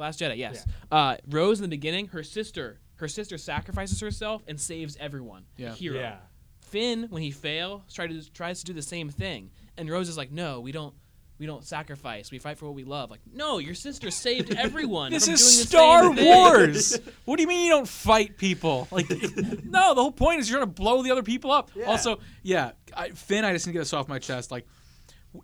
[0.03, 0.37] Last Jedi.
[0.37, 0.67] Yes.
[0.91, 5.45] Uh, Rose in the beginning, her sister, her sister sacrifices herself and saves everyone.
[5.57, 5.71] Yeah.
[5.71, 5.99] The hero.
[5.99, 6.17] Yeah.
[6.61, 10.17] Finn, when he fails, try to tries to do the same thing, and Rose is
[10.17, 10.95] like, "No, we don't."
[11.39, 12.31] We don't sacrifice.
[12.31, 13.11] We fight for what we love.
[13.11, 15.11] Like, no, your sister saved everyone.
[15.11, 17.01] This from is doing the Star same thing." Wars.
[17.25, 18.87] what do you mean you don't fight people?
[18.93, 19.11] Like,
[19.65, 21.73] no, the whole point is you're gonna blow the other people up.
[21.75, 21.87] Yeah.
[21.87, 24.53] Also, yeah, I, Finn, I just need to get this off my chest.
[24.53, 24.69] Like,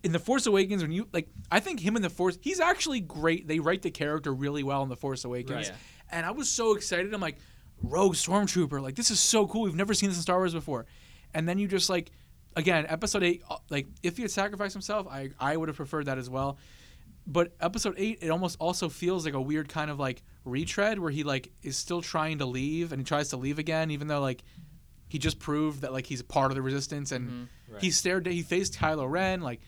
[0.03, 2.99] in the Force Awakens, when you like, I think him in the Force, he's actually
[3.01, 3.47] great.
[3.47, 5.77] They write the character really well in the Force Awakens, Right.
[6.11, 7.13] And I was so excited.
[7.13, 7.37] I'm like,
[7.81, 9.63] Rogue Stormtrooper, like this is so cool.
[9.63, 10.85] We've never seen this in Star Wars before.
[11.33, 12.11] And then you just like,
[12.55, 16.05] again, Episode Eight, uh, like if he had sacrificed himself, I I would have preferred
[16.05, 16.57] that as well
[17.27, 21.11] but episode 8 it almost also feels like a weird kind of like retread where
[21.11, 24.21] he like is still trying to leave and he tries to leave again even though
[24.21, 24.41] like
[25.09, 27.83] he just proved that like he's a part of the resistance and Right.
[27.83, 29.59] he stared he faced Kylo Ren like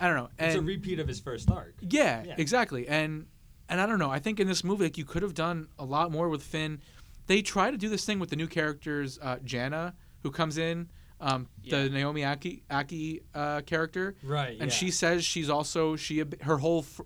[0.00, 1.74] I don't know It's a repeat of his first arc.
[1.80, 2.34] yeah, Yeah.
[2.38, 3.26] exactly and
[3.68, 5.84] and I don't know I think in this movie like you could have done a
[5.84, 6.80] lot more with Finn
[7.26, 10.88] they try to do this thing with the new characters uh, Jannah who comes in
[11.20, 11.82] um, Yeah.
[11.82, 14.52] the Naomi Ackie Ackie uh, character Right.
[14.60, 14.76] and yeah.
[14.76, 17.00] she says she's also she her whole f-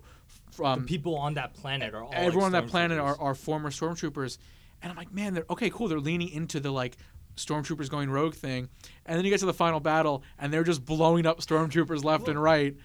[0.63, 3.35] um, the people on that planet are all like, everyone on that planet are, are
[3.35, 4.37] former stormtroopers
[4.81, 6.95] and i'm like man they're okay cool they're leaning into the like
[7.35, 8.69] stormtroopers going rogue thing
[9.05, 12.27] and then you get to the final battle and they're just blowing up stormtroopers left
[12.27, 12.75] and right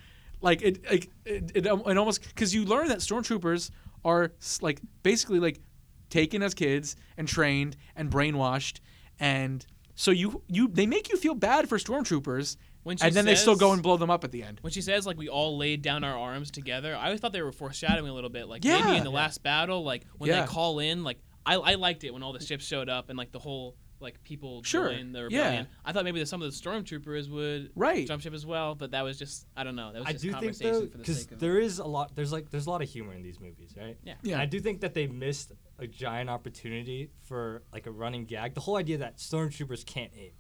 [0.41, 3.71] like it like it, it, um, it almost because you learn that stormtroopers
[4.05, 5.61] are like basically like
[6.09, 8.81] taken as kids and trained and brainwashed
[9.21, 13.27] and so you you they make you feel bad for stormtroopers When she and then
[13.27, 15.29] they still go and blow them up at the end When she says like we
[15.29, 18.49] all laid down our arms together, I always thought they were foreshadowing a little bit.
[18.49, 18.81] Like Yeah.
[18.81, 20.41] maybe in the last battle, like when Yeah.
[20.41, 23.19] they call in, like I, I liked it when all the ships showed up and
[23.19, 24.91] like the whole like people Sure.
[24.91, 25.25] joined the Yeah.
[25.45, 25.67] rebellion.
[25.85, 28.07] I thought maybe that some of the stormtroopers would Right.
[28.07, 29.93] jump ship as well, but that was just I don't know.
[29.93, 31.41] That was I just do think conversation though, for the because sake of it.
[31.41, 32.15] there is a lot.
[32.15, 33.97] There's like there's a lot of humor in these movies, right?
[34.05, 34.15] Yeah.
[34.23, 34.35] Yeah.
[34.35, 38.55] And I do think that they missed a giant opportunity for like a running gag.
[38.55, 40.33] The whole idea that stormtroopers can't aim.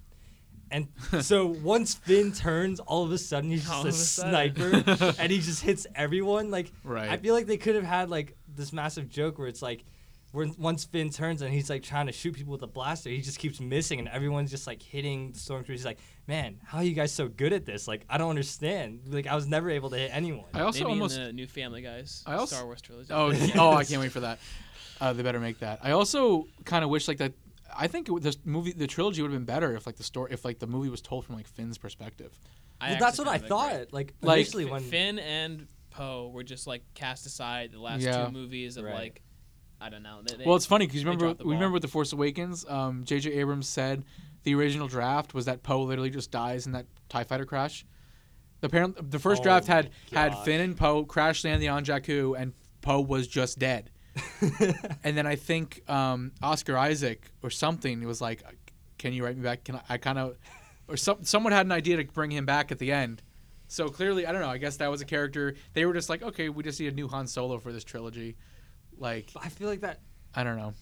[0.73, 0.87] And
[1.25, 5.33] so once Finn turns, all of a sudden he's All just a a sniper, and
[5.33, 6.51] he just hits everyone.
[6.51, 7.11] Like, Right.
[7.11, 9.85] I feel like they could have had like this massive joke where it's like,
[10.33, 13.21] when once Finn turns and he's like trying to shoot people with a blaster, he
[13.21, 15.67] just keeps missing, and everyone's just like hitting the stormtroopers.
[15.69, 17.89] He's like, "Man, how are you guys so good at this?
[17.89, 19.01] Like, I don't understand.
[19.07, 21.47] Like, I was never able to hit anyone." i also maybe almost in the new
[21.47, 23.13] Family Guys I also- Star Wars trilogy.
[23.13, 24.39] Oh, oh, I can't wait for that.
[25.01, 25.81] Uh, they better make that.
[25.83, 27.33] I also kind of wish like that.
[27.77, 30.33] I think it, this movie, the trilogy, would have been better if like the story,
[30.33, 32.39] if like the movie was told from like Finn's perspective.
[32.81, 33.73] I well, that's what I thought.
[33.75, 33.87] agree.
[33.93, 38.03] Like, Like, initially F- when Finn and Poe were just like cast aside the last
[38.03, 38.27] Yeah.
[38.27, 38.95] two movies of Right.
[38.95, 39.23] like
[39.81, 40.21] I don't know.
[40.23, 43.33] They, they, well, it's funny because remember we remember with the Force Awakens, um, J.J.
[43.33, 44.05] Abrams said
[44.43, 47.85] the original draft was that Poe literally just dies in that Tie Fighter crash.
[48.61, 50.37] The parent, the first Oh draft had had.
[50.45, 53.91] Finn and Poe crash landing on Jakku, and Poe was just dead.
[55.05, 58.43] and then I think um, Oscar Isaac or something was like,
[58.99, 59.65] "Can you write me back?
[59.65, 60.37] Can I, I kind of?"
[60.89, 63.23] Or some someone had an idea to bring him back at the end.
[63.71, 64.49] So clearly, I don't know.
[64.51, 65.55] I guess that was a character.
[65.75, 68.37] They were just like, okay, we just need a new Han Solo for this trilogy.
[69.01, 70.01] Like, I feel like that.
[70.35, 70.75] I don't know.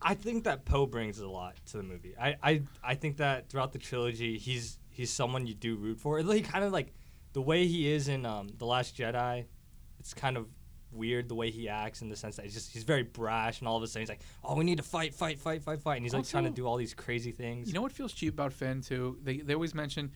[0.00, 2.14] I think that Poe brings a lot to the movie.
[2.20, 6.18] I, I, I think that throughout the trilogy, he's he's someone you do root for.
[6.18, 6.92] He kind of like
[7.32, 9.46] the way he is in um, the Last Jedi.
[9.98, 10.46] It's kind of
[10.92, 13.68] weird the way he acts in the sense that he's just he's very brash and
[13.68, 15.96] all of a sudden he's like, oh, we need to fight, fight, fight, fight, fight,
[15.96, 17.66] and he's like trying to do all these crazy things.
[17.66, 19.18] You know what feels cheap about Finn too?
[19.22, 20.12] They they always mention.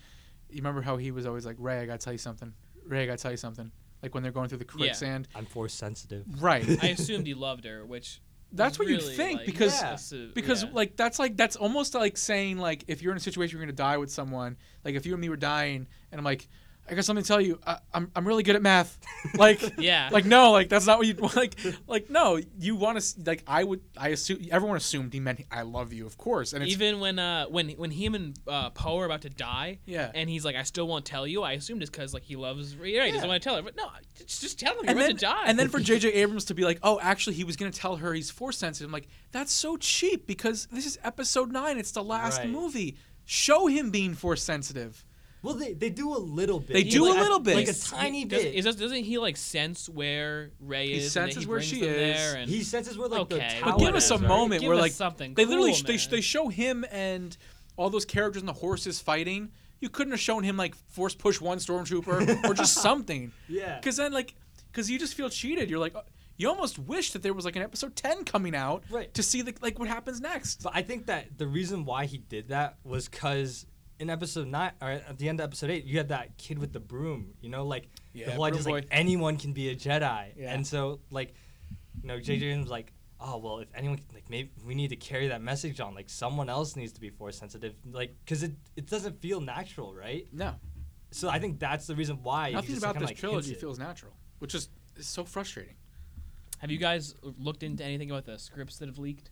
[0.51, 2.53] You remember how he was always like, Rey, I gotta tell you something.
[2.85, 3.71] Rey, I gotta tell you something.
[4.03, 4.77] Like when they're going through the Yeah.
[4.87, 5.29] quicksand.
[5.35, 6.25] I'm force sensitive.
[6.43, 6.65] Right.
[6.83, 8.21] I assumed he loved her, which
[8.53, 10.27] That's was what you'd think like, because Yeah.
[10.35, 10.71] because yeah.
[10.73, 13.73] like that's like that's almost like saying like if you're in a situation where you're
[13.73, 16.49] gonna die with someone, like if you and me were dying, and I'm like,
[16.91, 17.59] I got something to tell you.
[17.67, 18.99] I, I'm I'm really good at math.
[19.35, 21.55] Like yeah, like no, like that's not what you like.
[21.87, 25.63] Like no, you want to like I would I assume everyone assumed he meant I
[25.63, 28.99] love you, of course, and it's even when uh when when him and uh, Poe
[28.99, 30.11] are about to die, Yeah.
[30.15, 31.43] and he's like, I still won't tell you.
[31.43, 32.91] I assumed it's because like he loves Rey.
[32.91, 33.11] He Yeah.
[33.13, 35.17] doesn't want to tell her, but no, just, just tell him you're and about then,
[35.17, 35.43] to die.
[35.47, 36.13] and then for J.J.
[36.13, 38.89] Abrams to be like, oh, actually, he was going to tell her he's force sensitive.
[38.89, 41.79] I'm like, that's so cheap because this is episode nine.
[41.79, 42.49] It's the last Right.
[42.51, 42.97] movie.
[43.25, 45.05] Show him being force sensitive.
[45.43, 46.75] Well, they, they do a little bit.
[46.75, 47.55] They He, do like, a little bit.
[47.55, 48.55] like a He's- tiny does, bit.
[48.55, 51.17] is, doesn't he like sense where Rey He is?
[51.17, 52.17] and that senses he where brings she them is.
[52.17, 54.19] There and he senses where like Okay, the but tower But give us is, a
[54.19, 54.29] right?
[54.29, 56.07] moment Give where us like something they literally cool, they, man.
[56.11, 57.37] they show him and
[57.77, 59.51] all those characters and the horses fighting.
[59.81, 63.33] You couldn't have shown him like force push one stormtrooper or just something.
[63.49, 63.77] Yeah.
[63.77, 64.35] Because then like
[64.71, 65.71] because you just feel cheated.
[65.71, 65.95] You're like.
[65.95, 66.03] uh,
[66.37, 69.13] you almost wish that there was like an episode 10 coming out Right.
[69.13, 70.63] to see the, like what happens next.
[70.63, 73.67] But I think that the reason why he did that was because
[74.01, 76.73] in episode nine, or at the end of episode eight, you had that kid with
[76.73, 77.35] the broom.
[77.41, 78.89] You know, like Yeah, the whole idea is like boy.
[78.91, 80.53] anyone can be a Jedi, Yeah.
[80.55, 81.35] and so like,
[82.03, 84.97] you know, JJ Abrams was like, oh well, if anyone like maybe we need to
[84.97, 85.95] carry that message on.
[85.95, 89.95] Like someone else needs to be force sensitive, like because it it doesn't feel natural,
[89.95, 90.27] right?
[90.33, 90.55] No,
[91.11, 92.49] So I think that's the reason why.
[92.49, 93.61] he nothing just about kinda, this like, trilogy hints it.
[93.61, 95.75] feels natural, which is, is so frustrating.
[96.59, 99.31] Have you guys looked into anything about the scripts that have leaked?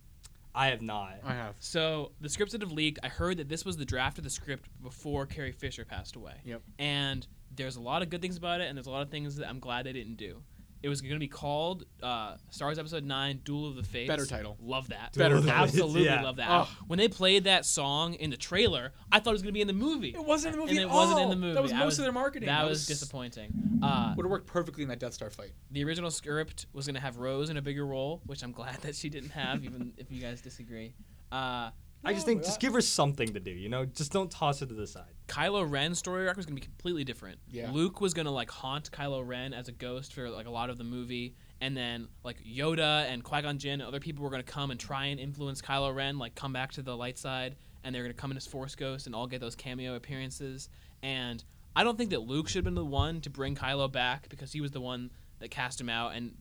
[0.59, 1.21] I have not.
[1.25, 1.55] I have.
[1.61, 4.31] So the scripts that have leaked, I heard that this was the draft of the
[4.31, 6.35] script before Carrie Fisher passed away.
[6.45, 6.63] Yep.
[6.81, 9.37] And there's a lot of good things about it, and there's a lot of things
[9.37, 10.43] that I'm glad they didn't do.
[10.83, 14.09] It was going to be called uh, Star Wars Episode Nine: Duel of the Fates.
[14.09, 14.57] Better title.
[14.61, 15.13] Love that.
[15.17, 16.23] Better Duel of the Fates, Absolutely yeah.
[16.23, 16.49] love that.
[16.51, 16.69] Oh.
[16.87, 19.61] When they played that song in the trailer, I thought it was going to be
[19.61, 20.11] in the movie.
[20.11, 21.31] It wasn't in the movie and at it wasn't in all.
[21.31, 21.55] the movie.
[21.55, 22.47] That was I most of their marketing.
[22.47, 23.53] That, That was, was- disappointing.
[23.83, 25.53] Uh, Would have worked perfectly in that Death Star fight.
[25.71, 28.77] the original script was going to have Rose in a bigger role, which I'm glad
[28.83, 30.95] that she didn't have, even if you guys disagree.
[31.33, 31.71] Uh,
[32.05, 33.51] I just think just give her something to do.
[33.51, 35.15] You know, just don't toss her to the side.
[35.29, 37.39] Kylo Ren's story arc was gonna be completely different.
[37.51, 37.71] Yeah.
[37.71, 40.79] Luke was gonna like haunt Kylo Ren as a ghost for like a lot of
[40.79, 44.43] the movie, and then like Yoda and Qui Gon Jinn and other people were gonna
[44.43, 47.95] come and try and influence Kylo Ren, like come back to the light side, and
[47.95, 50.69] they're gonna come in as Force ghosts and all get those cameo appearances.
[51.03, 51.45] And
[51.77, 54.53] I don't think that Luke should have been the one to bring Kylo back because
[54.53, 56.35] he was the one that cast him out and.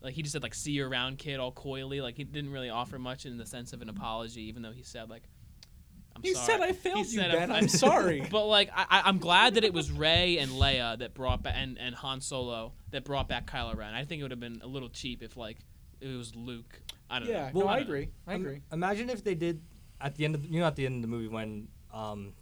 [0.00, 2.00] Like he just said, like "see you around, kid," all coyly.
[2.00, 4.84] Like he didn't really offer much in the sense of an apology, even though he
[4.84, 5.24] said, "like,
[6.18, 7.50] I'm He sorry." said, "I failed He you, said, Ben.
[7.50, 11.14] I'm sorry." But like, I, I- I'm glad that it was Rey and Leia that
[11.14, 13.94] brought back and, and Han Solo that brought back Kylo Ren.
[13.94, 15.58] I think it would have been a little cheap if like
[16.00, 16.80] it was Luke.
[17.10, 17.34] I don't know.
[17.34, 17.60] Yeah, know.
[17.60, 17.94] no, I don't know.
[17.94, 18.08] agree.
[18.26, 18.62] I Im- agree.
[18.72, 19.60] imagine if they did
[20.00, 22.32] at the end of the, you know at the end of the movie when um,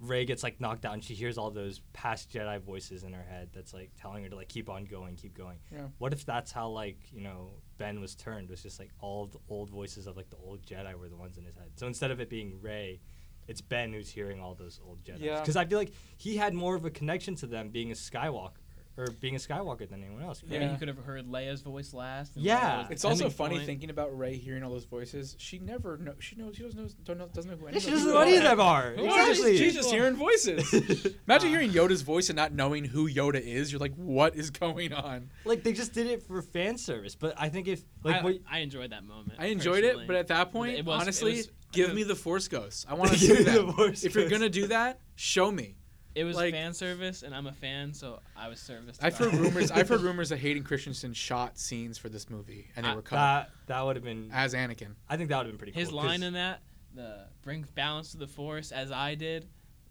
[0.00, 3.22] Rey gets like knocked out and she hears all those past Jedi voices in her
[3.22, 5.58] head that's like telling her to like keep on going, keep going.
[5.72, 5.86] Yeah.
[5.98, 8.48] What if that's how like you know Ben was turned?
[8.48, 11.38] Was just like all the old voices of like the old Jedi were the ones
[11.38, 11.70] in his head.
[11.76, 13.00] So instead of it being Rey.
[13.48, 15.20] It's Ben who's hearing all those old Jedi.
[15.20, 15.38] Yeah.
[15.38, 18.65] Because I feel like he had more of a connection to them being a Skywalker
[18.98, 20.42] or being a Skywalker than anyone else.
[20.46, 20.72] Maybe Yeah.
[20.72, 22.32] he could have heard Leia's voice last.
[22.36, 22.86] Yeah.
[22.90, 23.66] It's also funny point.
[23.66, 25.36] thinking about Rey hearing all those voices.
[25.38, 26.14] She never know.
[26.18, 26.56] She knows.
[26.56, 26.88] She doesn't know.
[27.04, 28.92] Don't know doesn't know who any Yeah, she of doesn't know any of them are.
[28.92, 29.50] Exactly.
[29.50, 31.06] these She's just hearing voices.
[31.28, 33.70] Imagine hearing Yoda's voice and not knowing who Yoda is.
[33.70, 35.30] You're like, what is going on?
[35.44, 37.14] like they just did it for fan service.
[37.14, 39.34] But I think if like I, what, I enjoyed that moment.
[39.38, 42.14] I enjoyed it, but at that point, it was- it honestly, was- give me the
[42.16, 42.86] Force Ghost.
[42.88, 43.74] I want to Give see me the that.
[43.74, 45.76] Force If you're gonna do that, show me.
[46.16, 49.04] It was like- fan service, and I'm a fan, so I was serviced.
[49.04, 49.38] I've heard it.
[49.40, 49.70] rumors.
[49.72, 53.02] I've heard rumors that Hayden Christensen shot scenes for this movie and they I- were
[53.02, 54.30] cut that that would have been.
[54.32, 54.94] as Anakin.
[55.08, 55.72] I think that would have been pretty.
[55.72, 56.62] His cool, line 'cause- in that,
[56.94, 59.46] the bring balance to the force as I did,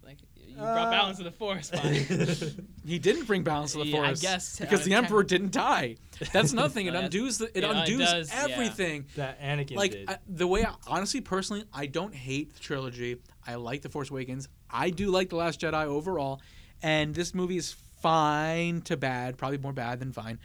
[0.05, 1.71] like you Uh, brought balance to the force.
[2.85, 5.23] He didn't bring balance to the Yeah, I Force guess, because uh, the ca- Emperor
[5.23, 5.95] didn't die.
[6.31, 6.85] That's nothing.
[6.85, 7.45] It undoes the.
[7.57, 8.47] It it undoes undoes, yeah.
[8.49, 9.05] everything.
[9.15, 10.09] that Anakin like did.
[10.09, 14.09] I, the way I, honestly personally i don't hate the trilogy i like the force
[14.11, 16.41] awakens i do like the last jedi overall
[16.83, 20.37] and this movie is fine to bad probably more bad than fine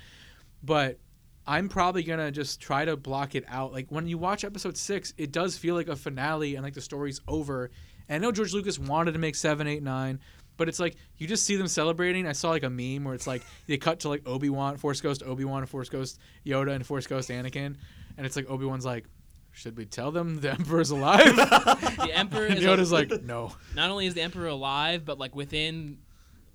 [0.63, 0.99] but
[1.47, 5.13] i'm probably gonna just try to block it out like when you watch episode six
[5.19, 7.71] it does feel like a finale and like the story's over
[8.11, 10.21] and i know george lucas wanted to make seven eight nine
[10.59, 12.27] but it's like you just see them celebrating.
[12.27, 15.01] I saw like a meme where it's like they cut to like Obi Wan, Force
[15.01, 17.77] Ghost, Obi Wan, Force Ghost, Yoda, and Force Ghost Anakin,
[18.19, 19.07] and it's like Obi Wan's like,
[19.53, 21.35] should we tell them the Emperor's alive?
[21.35, 23.55] the Emperor is Yoda's a- like, no.
[23.75, 25.97] not only is the Emperor alive, but like within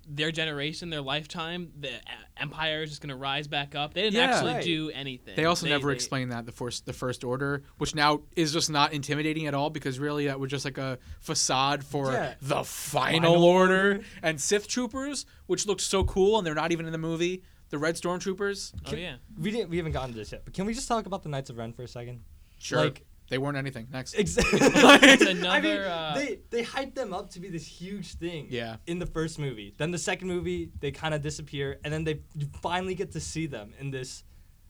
[0.08, 1.90] their generation, their lifetime, the
[2.36, 3.92] Empire is just gonna rise back up.
[3.94, 4.34] They didn't Yeah.
[4.36, 4.64] actually Right.
[4.64, 5.34] do anything.
[5.36, 8.70] They also never they- explained that the first the First Order, which now is just
[8.70, 12.34] not intimidating at all because really that was just like a facade for Yeah.
[12.40, 13.74] the final, Final order.
[13.94, 14.04] Order.
[14.22, 17.42] and Sith troopers, which looked so cool, and they're not even in the movie.
[17.70, 19.16] The Red Stormtroopers, Oh yeah.
[19.36, 19.70] we didn't.
[19.70, 20.44] We haven't gotten to this yet.
[20.44, 22.22] But can we just talk about the Knights of Ren for a second?
[22.58, 23.88] sure, Like they weren't anything.
[23.92, 24.58] Next, exactly.
[24.62, 28.46] It's I mean, uh, they they hyped them up to be this huge thing.
[28.50, 28.76] Yeah.
[28.86, 32.20] In the first movie, then the second movie, they kind of disappear, and then they
[32.62, 34.24] finally get to see them in this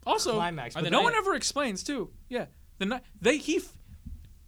[0.06, 0.76] also climax.
[0.76, 2.10] Are But no not- one ever explains too.
[2.28, 2.46] Yeah,
[2.78, 3.72] the they he f-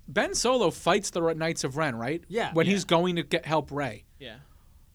[0.07, 2.25] Ben Solo fights the Knights of Ren, right?
[2.29, 2.53] Yeah.
[2.55, 2.73] when Yeah.
[2.73, 4.05] he's going to get help Rey.
[4.19, 4.37] Yeah.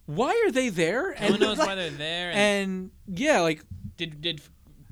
[0.06, 1.15] Why are they there?
[1.21, 2.32] No one knows why they're there.
[2.32, 3.62] And, and yeah, like
[3.95, 4.41] did did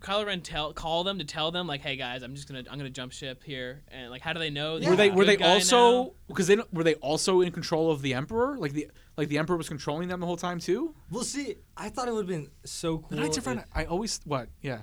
[0.01, 2.77] Kylo Ren tell call them to tell them like, hey guys, I'm just gonna I'm
[2.77, 4.77] gonna jump ship here, and like, how do they know?
[4.77, 4.89] Yeah.
[4.89, 8.57] were they were they also because they were they also in control of the Emperor?
[8.57, 10.95] Like the like the Emperor was controlling them the whole time too.
[11.11, 11.55] We'll see.
[11.77, 13.09] I thought it would have been so cool.
[13.09, 13.63] The Knights of Ren.
[13.73, 14.49] I always what?
[14.61, 14.79] Yeah.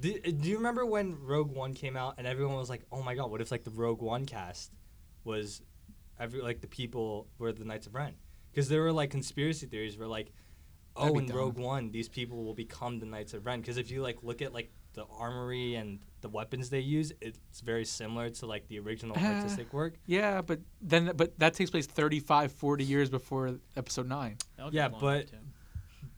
[0.00, 3.14] Do, do you remember when Rogue One came out and everyone was like, "Oh my
[3.14, 4.72] god, what if like the Rogue One cast
[5.24, 5.60] was
[6.18, 8.14] every like the people were the Knights of Ren?"
[8.52, 10.41] Because there were like conspiracy theories where like, That'd
[10.96, 11.36] "Oh, in dumb.
[11.36, 14.42] Rogue One, these people will become the Knights of Ren." Because if you like look
[14.42, 18.78] at like the armory and the weapons they use, it's very similar to like the
[18.78, 19.36] original Ah.
[19.36, 19.94] artistic work.
[20.06, 24.36] Yeah, but then but that takes place 35, 40 years before episode nine.
[24.70, 25.30] Yeah, but-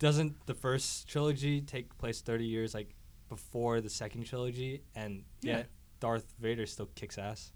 [0.01, 2.95] Doesn't the first trilogy take place 30 years like
[3.29, 4.83] before the second trilogy?
[4.95, 5.59] And Yeah.
[5.59, 5.65] yeah,
[6.01, 7.53] Darth Vader still kicks ass.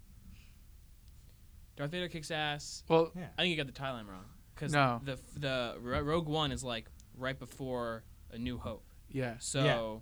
[1.75, 2.83] Darth Vader kicks ass.
[2.87, 3.29] Well, Yeah.
[3.37, 4.25] I think you got the timeline wrong.
[4.55, 4.99] Because No.
[5.03, 8.83] the the Rogue One is like right before A New Hope.
[9.09, 9.35] yeah.
[9.39, 10.01] So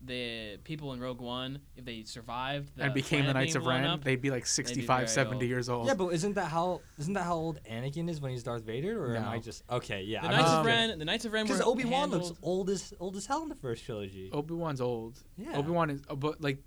[0.00, 3.82] the people in Rogue One, if they survived the and became the Knights of blown
[3.82, 5.42] Ren, up, they'd be like 65, very 70 old.
[5.42, 5.86] years old.
[5.88, 9.02] Yeah, but isn't that how isn't that how old Anakin is when he's Darth Vader?
[9.04, 10.02] Or am I just okay?
[10.02, 11.84] Yeah, the I'm Knights just of Um, Ren, the Knights of Ren were because Obi
[11.84, 14.30] Wan looks handled- old as old as hell in the first trilogy.
[14.32, 15.18] Obi Wan's old.
[15.36, 15.56] Yeah.
[15.56, 16.62] Obi Wan is, uh, but like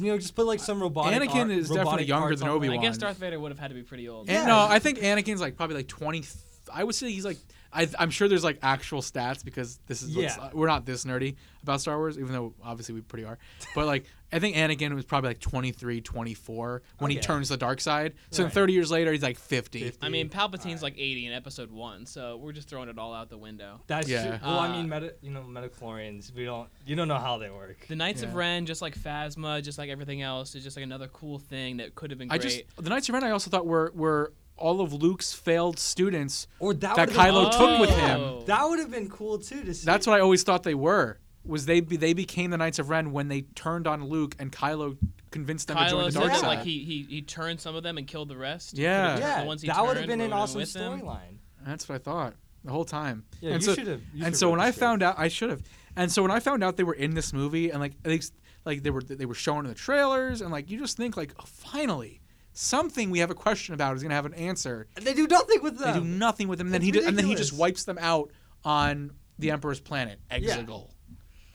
[0.00, 1.14] You know, just put like some robotic.
[1.22, 2.76] Anakin art- is definitely younger than Obi-Wan.
[2.76, 4.28] I guess Darth Vader would have had to be pretty old.
[4.28, 4.46] Yeah.
[4.46, 6.22] No, I think Anakin's like probably like 20.
[6.22, 6.34] th-
[6.72, 7.38] I would say he's like,
[7.74, 10.50] I, I'm sure there's like actual stats because this is, let's- Yeah.
[10.52, 13.38] we're not this nerdy about Star Wars, even though obviously we pretty are.
[13.74, 17.80] But like, I think Anakin was probably like 23, 24 when he turns the dark
[17.80, 18.14] side.
[18.30, 18.52] So Right.
[18.52, 19.80] 30 years later, he's like 50.
[19.84, 19.98] 50.
[20.06, 20.82] I mean, Palpatine's Alright.
[20.82, 23.80] like 80 in Episode One, so we're just throwing it all out the window.
[23.86, 24.28] That's Yeah.
[24.38, 24.38] true.
[24.42, 26.34] Well, I mean, meta, you know, midi-chlorians.
[26.34, 26.68] We don't.
[26.86, 27.86] You don't know how they work.
[27.88, 31.08] The Knights of Ren, just like Phasma, just like everything else, is just like another
[31.08, 33.66] cool thing that could have been I just, the Knights of Ren, I also thought
[33.66, 36.46] were, were all of Luke's failed students.
[36.58, 37.68] Or that, That would've been Kylo cool.
[37.68, 38.20] took with him.
[38.20, 38.42] Oh.
[38.46, 39.84] That would have been cool too to see.
[39.84, 41.18] That's what I always thought they were.
[41.44, 44.50] Was they be, they became the Knights of Ren when they turned on Luke and
[44.50, 44.96] Kylo
[45.30, 46.46] convinced them to join the dark that, side.
[46.46, 48.78] like he, he he turned some of them and killed the rest.
[48.78, 49.18] Yeah.
[49.18, 51.38] Yeah, the that would have been an were awesome storyline.
[51.66, 53.24] That's what I thought the whole time.
[53.40, 54.00] Yeah, and you so, should have.
[54.22, 55.62] and so when I found out, I should have.
[55.96, 58.20] And so when I found out they were in this movie, and like they,
[58.64, 61.32] like they were they were shown in the trailers, and like you just think like,
[61.38, 62.20] oh, finally,
[62.54, 64.86] something we have a question about is gonna have an answer.
[64.94, 65.92] they do nothing with them.
[65.92, 67.98] They do nothing with them, and then he ju- and then he just wipes them
[68.00, 68.30] out
[68.64, 70.90] on the Emperor's planet, Exegol.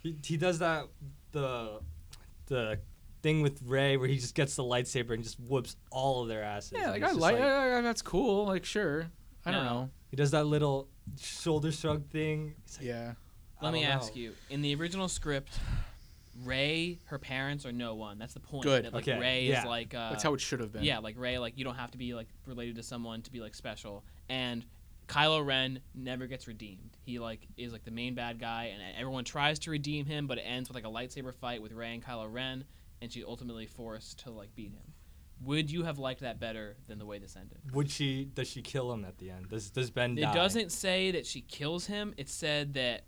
[0.04, 0.86] He, he does that
[1.32, 1.80] the
[2.48, 2.80] the
[3.22, 6.44] thing with Rey where he just gets the lightsaber and just whoops all of their
[6.44, 6.74] asses.
[6.76, 8.46] Yeah, like I just like, yeah, that's cool.
[8.46, 9.08] Like sure,
[9.46, 9.70] I don't No.
[9.70, 9.90] know.
[10.10, 10.88] he does that little
[11.20, 12.56] shoulder shrug thing.
[12.78, 13.14] Like, Yeah,
[13.62, 15.60] Let me don't ask you: in the original script,
[16.44, 18.18] Rey, her parents are no one.
[18.20, 18.64] That's the point.
[18.64, 18.86] Good.
[18.86, 19.60] That, like Okay, Rey yeah.
[19.60, 19.94] is like.
[19.94, 20.84] Uh, that's how it should have been.
[20.84, 23.40] Yeah, like Rey, like you don't have to be like related to someone to be
[23.40, 24.04] like special.
[24.30, 24.66] And
[25.08, 26.98] Kylo Ren never gets redeemed.
[27.06, 30.38] He like is like the main bad guy, and everyone tries to redeem him, but
[30.38, 32.64] it ends with like a lightsaber fight with Rey and Kylo Ren,
[33.02, 34.94] and she's ultimately forced to like beat him.
[35.46, 37.60] Would you have liked that better than the way this ended?
[37.74, 38.26] Would she?
[38.26, 39.50] Does she kill him at the end?
[39.50, 40.34] Does Does Ben It die?
[40.34, 42.14] doesn't say that she kills him.
[42.18, 43.06] It said that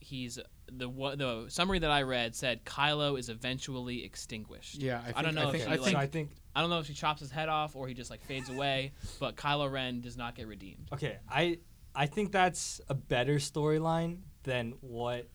[0.00, 0.38] he's
[0.70, 4.76] the what the summary that I read said Kylo is eventually extinguished.
[4.82, 5.00] yeah.
[5.00, 6.70] I, think, don't know I if think, she, I like- think I think I don't
[6.70, 9.70] know if she chops his head off or he just like fades away, but Kylo
[9.70, 10.88] Ren does not get redeemed.
[10.92, 11.18] okay.
[11.28, 11.58] I
[11.94, 15.28] I think that's a better storyline than what.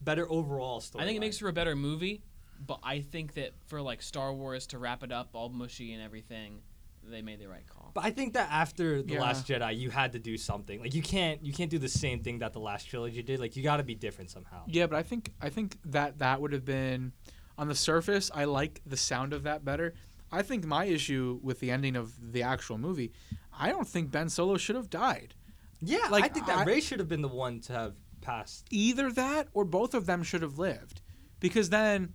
[0.00, 1.00] Better overall storyline.
[1.00, 2.22] I think it makes for a better movie,
[2.64, 6.00] but I think that for like Star Wars to wrap it up all mushy and
[6.02, 6.60] everything,
[7.02, 7.90] they made the right call.
[7.94, 9.20] But I think that after the Yeah.
[9.22, 10.80] Last Jedi, you had to do something.
[10.80, 13.40] Like you can't you can't do the same thing that the last trilogy did.
[13.40, 14.62] Like you got to be different somehow.
[14.66, 17.12] Yeah, but I think I think that that would have been
[17.56, 18.30] on the surface.
[18.34, 19.94] I like the sound of that better.
[20.30, 23.12] I think my issue with the ending of the actual movie,
[23.58, 25.34] I don't think Ben Solo should have died.
[25.80, 28.66] Yeah, Like, I think that I- Rey should have been the one to have passed.
[28.70, 31.00] Either that or both of them should have lived,
[31.40, 32.12] because then,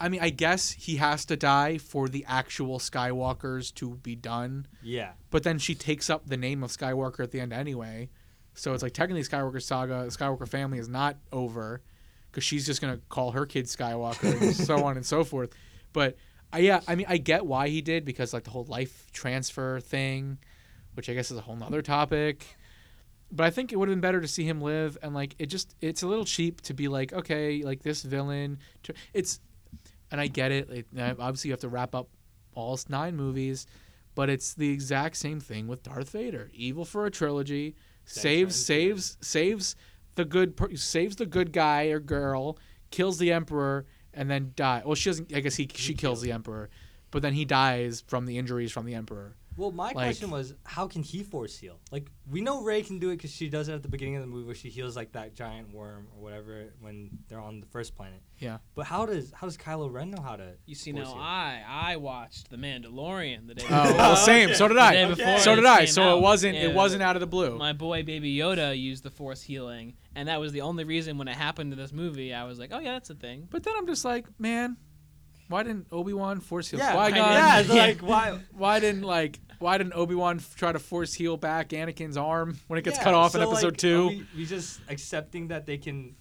[0.00, 4.66] I mean, I guess he has to die for the actual Skywalkers to be done.
[4.82, 8.10] Yeah, But then she takes up the name of Skywalker at the end anyway.
[8.54, 11.82] So it's like technically Skywalker saga, the Skywalker family is not over
[12.30, 15.52] because she's just gonna call her kid Skywalker and so on and so forth.
[15.92, 16.16] But
[16.52, 19.80] I, yeah, I mean, I get why he did because like the whole life transfer
[19.80, 20.38] thing,
[20.94, 22.44] which I guess is a whole nother topic.
[23.30, 25.46] But I think it would have been better to see him live and like it
[25.46, 28.58] just it's a little cheap to be like okay like this villain.
[29.12, 29.40] It's
[30.10, 30.70] and I get it.
[30.70, 30.86] Like,
[31.18, 32.08] obviously you have to wrap up
[32.54, 33.66] all nine movies
[34.18, 36.50] but it's the exact same thing with Darth Vader.
[36.52, 39.76] Evil for a trilogy, saves saves saves
[40.16, 42.58] the good per- saves the good guy or girl,
[42.90, 44.82] kills the emperor, and then die.
[44.84, 45.32] Well, she doesn't.
[45.32, 46.68] I guess he she kills the emperor,
[47.12, 49.36] but then he dies from the injuries from the emperor.
[49.58, 51.80] Well, my Like- question was, how can he force heal?
[51.90, 54.20] Like, we know Rey can do it because she does it at the beginning of
[54.22, 57.66] the movie, where she heals like that giant worm or whatever when they're on the
[57.66, 58.22] first planet.
[58.38, 58.58] Yeah.
[58.76, 60.52] But how does how does Kylo Ren know how to?
[60.64, 61.20] You see, force now heal?
[61.20, 63.96] I I watched The Mandalorian the day Oh, before.
[63.98, 64.54] well, same.
[64.54, 64.92] So did The I.
[64.92, 65.38] day Okay.
[65.40, 65.84] So did I.
[65.86, 66.56] So out, it wasn't.
[66.56, 67.58] It wasn't out of the blue.
[67.58, 71.26] My boy Baby Yoda used the Force healing, and that was the only reason when
[71.26, 73.48] it happened to this movie, I was like, oh yeah, that's a thing.
[73.50, 74.76] But then I'm just like, man,
[75.48, 76.78] why didn't Obi Wan force heal?
[76.78, 77.18] Yeah, Qui I Gon?
[77.68, 77.74] know.
[77.74, 78.38] yeah, like why?
[78.52, 79.40] Why didn't like?
[79.58, 83.04] Why didn't Obi Wan try to force heal back Anakin's arm when it gets Yeah,
[83.04, 84.08] cut off in episode like, two?
[84.08, 86.14] We, we just accepting that they can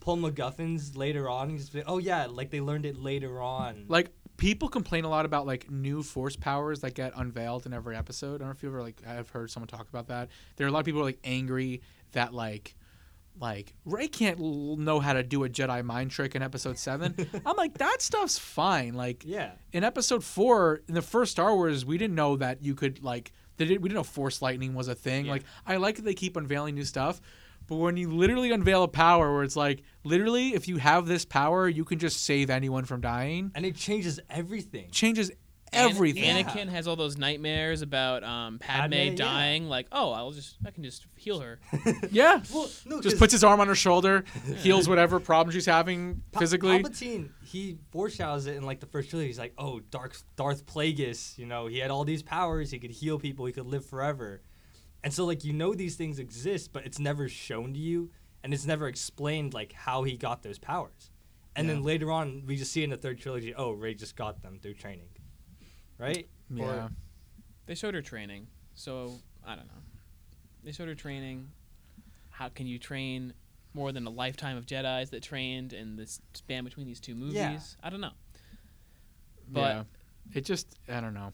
[0.00, 1.50] pull MacGuffins later on.
[1.50, 3.84] You just be, oh yeah, like they learned it later on.
[3.88, 7.96] Like people complain a lot about like new force powers that get unveiled in every
[7.96, 8.36] episode.
[8.36, 10.28] I don't know if you ever like I've heard someone talk about that.
[10.56, 11.80] There are a lot of people who are, like angry
[12.12, 12.74] that like
[13.38, 17.14] like Rey can't l- know how to do a Jedi mind trick in episode 7.
[17.46, 18.94] I'm like that stuff's fine.
[18.94, 22.74] Like yeah, in episode 4 in the first Star Wars, we didn't know that you
[22.74, 25.26] could like they didn't, we didn't know force lightning was a thing.
[25.26, 25.32] Yeah.
[25.32, 27.20] Like I like that they keep unveiling new stuff.
[27.68, 31.24] But when you literally unveil a power where it's like, literally, if you have this
[31.24, 34.90] power, you can just save anyone from dying, and it changes everything.
[34.90, 35.36] changes An-
[35.72, 36.24] everything.
[36.24, 36.42] Yeah.
[36.42, 39.14] Anakin has all those nightmares about um, Padme, Padme, yeah.
[39.14, 39.68] dying.
[39.68, 41.58] Like, oh, I'll just I can just heal her.
[42.10, 42.42] Yeah.
[42.52, 44.24] Well, no, Just 'cause puts his arm on her shoulder,
[44.58, 46.82] heals whatever problem she's having Pa- physically.
[46.82, 49.28] Palpatine, he foreshadows it in like the first trilogy.
[49.28, 52.70] He's like, oh, Darth Darth Plagueis, you know, he had all these powers.
[52.70, 53.46] He could heal people.
[53.46, 54.42] He could live forever.
[55.04, 58.10] And so like you know these things exist, but it's never shown to you,
[58.44, 61.10] and it's never explained like how he got those powers.
[61.54, 64.42] And then later on, we just see in the third trilogy, oh, Rey just got
[64.42, 65.08] them through training,
[66.02, 66.28] right?
[66.50, 66.64] yeah.
[66.64, 66.90] Or-
[67.66, 69.12] They showed her training, so
[69.46, 69.82] I don't know.
[70.64, 71.48] They showed her training.
[72.30, 73.34] How can you train
[73.74, 77.34] more than a lifetime of Jedi's that trained in this span between these two movies?
[77.34, 77.58] Yeah.
[77.82, 78.12] I don't know.
[79.48, 79.82] But yeah.
[80.34, 81.32] It just, I don't know.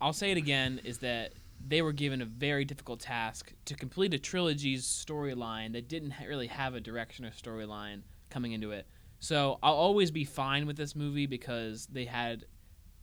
[0.00, 1.32] I'll say it again: is that
[1.66, 6.24] they were given a very difficult task to complete a trilogy's storyline that didn't ha-
[6.26, 8.86] really have a direction or storyline coming into it.
[9.20, 12.44] So I'll always be fine with this movie because they had.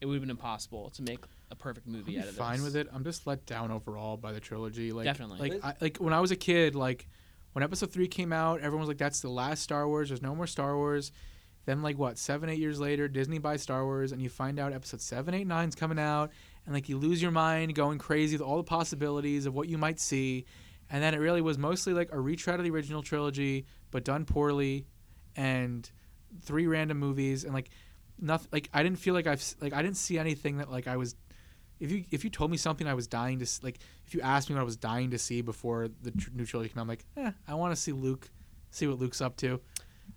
[0.02, 1.20] It would have been impossible to make
[1.52, 2.38] a perfect movie out of it.
[2.38, 2.66] fine this.
[2.66, 2.88] with it.
[2.92, 4.92] I'm just let down overall by the trilogy.
[4.92, 5.52] Like, Definitely.
[5.52, 7.08] Like, I, like when I was a kid, like
[7.54, 10.10] when Episode Three came out, everyone was like, "That's the last Star Wars.
[10.10, 11.12] There's no more Star Wars."
[11.66, 14.74] Then, like what, seven, eight years later, Disney buys Star Wars, and you find out
[14.74, 16.32] Episode Seven, Eight, Nine's coming out,
[16.66, 19.78] and like you lose your mind, going crazy with all the possibilities of what you
[19.78, 20.46] might see,
[20.90, 24.26] and then it really was mostly like a retread of the original trilogy, but done
[24.26, 24.88] poorly,
[25.36, 25.92] and
[26.42, 27.70] three random movies, and like
[28.22, 28.50] nothing.
[28.52, 31.16] Like I didn't feel like I've like I didn't see anything that like I was
[31.80, 34.50] if you if you told me something I was dying to like if you asked
[34.50, 37.06] me what I was dying to see before the tr- new trilogy came I'm like,
[37.18, 38.30] eh, I want to see Luke,
[38.70, 39.60] see what Luke's up to.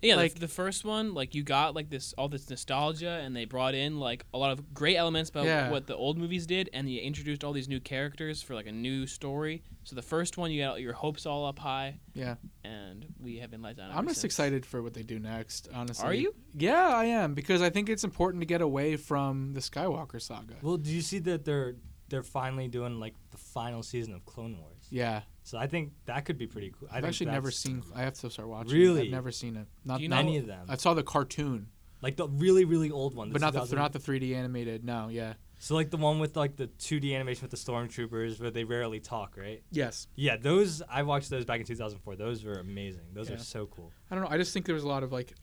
[0.04, 3.34] Yeah, Like- like the first one, like you got like this all this nostalgia, and
[3.34, 5.70] they brought in like a lot of great elements about Yeah.
[5.70, 8.72] what the old movies did, and you introduced all these new characters for like a
[8.72, 9.62] new story.
[9.84, 13.50] So the first one, you got your hopes all up high, Yeah, and we have
[13.50, 13.90] been let down.
[13.92, 14.32] I'm just since.
[14.32, 15.68] excited for what they do next.
[15.74, 16.34] Honestly, Are you?
[16.56, 20.54] Yeah, I am because I think it's important to get away from the Skywalker saga.
[20.62, 21.76] Well, do you see that they're
[22.10, 24.86] they're finally doing like the final season of Clone Wars?
[24.90, 26.88] Yeah, So I think that could be pretty cool.
[26.90, 27.82] I I've actually never seen.
[27.94, 28.72] I have to start watching.
[28.72, 28.78] it.
[28.78, 29.02] Really?
[29.02, 29.66] I've never seen it.
[29.84, 31.68] Not, Do you know- any of them, I saw the cartoon,
[32.00, 34.84] like the really really old one, but not the 2000 not the 3D animated.
[34.84, 35.34] No, yeah.
[35.58, 39.00] So like the one with like the 2D animation with the stormtroopers where they rarely
[39.00, 39.62] talk, right?
[39.70, 40.08] Yes.
[40.16, 42.16] Yeah, those I watched those back in 2004.
[42.16, 43.02] Those were amazing.
[43.12, 43.36] Those Yeah.
[43.36, 43.92] are so cool.
[44.10, 44.30] I don't know.
[44.30, 45.34] I just think there was a lot of like,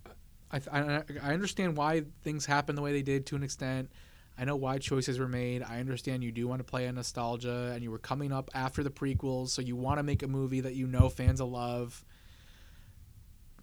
[0.52, 3.90] I, th- I I understand why things happen the way they did to an extent.
[4.42, 5.62] I know why choices were made.
[5.62, 8.82] I understand you do want to play on nostalgia, and you were coming up after
[8.82, 12.04] the prequels, so you want to make a movie that you know fans will love.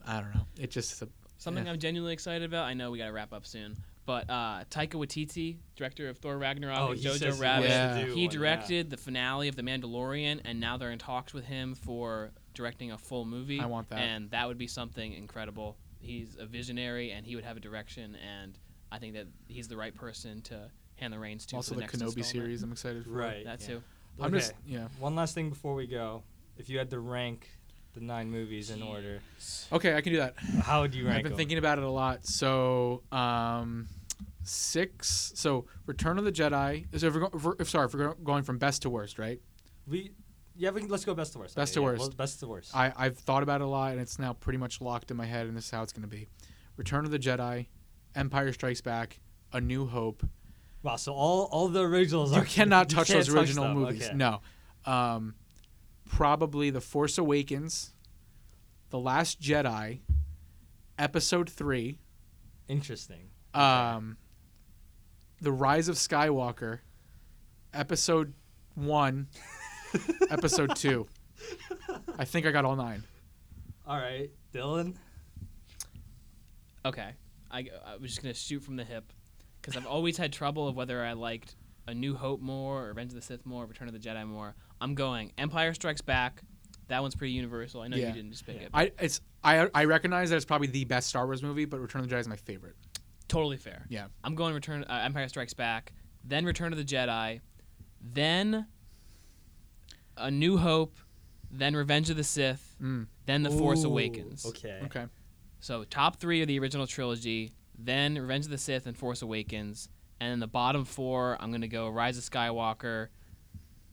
[0.06, 0.46] I don't know.
[0.58, 1.02] It just
[1.38, 1.72] Something Yeah.
[1.72, 2.64] I'm genuinely excited about.
[2.66, 3.76] I know we got to wrap up soon,
[4.06, 8.06] but uh, Taika Waititi, director of Thor Ragnarok Oh, and Jojo he Rabbit, wants to
[8.06, 8.38] do he one, yeah.
[8.38, 12.90] directed the finale of The Mandalorian, and now they're in talks with him for directing
[12.92, 13.60] a full movie.
[13.60, 13.98] I want that.
[13.98, 15.76] and that would be something incredible.
[16.00, 18.58] He's a visionary, and he would have a direction, and
[18.90, 21.56] I think that he's the right person to hand the reins to.
[21.56, 22.62] also for the the next Kenobi series.
[22.62, 23.10] I'm excited for.
[23.10, 23.44] Right.
[23.44, 23.66] That yeah.
[23.66, 23.82] too.
[24.20, 24.88] I'm just yeah.
[24.98, 26.22] One last thing before we go.
[26.56, 27.48] If you had to rank
[27.94, 29.20] the nine movies in order,
[29.72, 30.34] Okay, I can do that.
[30.62, 31.16] how would you rank them?
[31.18, 31.36] I've been them?
[31.38, 32.26] thinking about it a lot.
[32.26, 33.86] So, um,
[34.42, 35.32] six.
[35.36, 36.86] So, Return of the Jedi.
[36.98, 39.18] So, if we're, go, if we're if, sorry, if we're going from best to worst,
[39.18, 39.40] right?
[39.86, 40.10] We
[40.56, 41.54] yeah, we can, let's go best to worst.
[41.54, 42.00] Best Okay, to yeah, worst.
[42.00, 42.74] well, best to worst.
[42.74, 45.26] I I've thought about it a lot, and it's now pretty much locked in my
[45.26, 46.26] head, and this is how it's going to be:
[46.76, 47.66] Return of the Jedi,
[48.14, 49.20] Empire Strikes Back,
[49.52, 50.22] A New Hope.
[50.82, 52.32] wow, so all all the originals.
[52.34, 54.06] You are, cannot you touch can't those original them, movies.
[54.08, 54.16] okay.
[54.16, 54.40] No.
[54.84, 55.34] Um,
[56.08, 57.92] probably The Force Awakens,
[58.90, 60.00] The Last Jedi,
[60.98, 61.98] Episode Three.
[62.68, 63.30] Interesting.
[63.54, 64.16] um,
[65.40, 66.80] the rise of skywalker
[67.72, 68.34] episode
[68.74, 69.28] one
[70.30, 71.06] episode two
[72.18, 73.02] i think i got all nine
[73.86, 74.96] All right, Dylan.
[76.84, 77.10] Okay,
[77.50, 79.12] I, I was just gonna shoot from the hip
[79.60, 83.10] because I've always had trouble of whether I liked A New Hope more, or Revenge
[83.10, 84.54] of the Sith more, or Return of the Jedi more.
[84.80, 86.42] I'm going Empire Strikes Back.
[86.88, 87.82] That one's pretty universal.
[87.82, 88.08] I know Yeah.
[88.08, 88.62] you didn't just pick Yeah.
[88.66, 88.70] it.
[88.74, 92.00] i it's i i recognize that it's probably the best star wars movie but return
[92.00, 92.76] of the jedi is my favorite
[93.28, 93.84] Totally fair.
[93.90, 94.06] Yeah.
[94.24, 95.92] I'm going Return uh, Empire Strikes Back,
[96.24, 97.40] then Return of the Jedi,
[98.00, 98.66] then
[100.16, 100.96] A New Hope,
[101.50, 104.46] then Revenge of the Sith, Mm, then The Force Awakens.
[104.46, 104.80] Okay.
[104.84, 105.04] okay.
[105.60, 109.88] So top three of the original trilogy, then Revenge of the Sith and Force Awakens,
[110.20, 113.08] and then the bottom four, I'm gonna go Rise of Skywalker,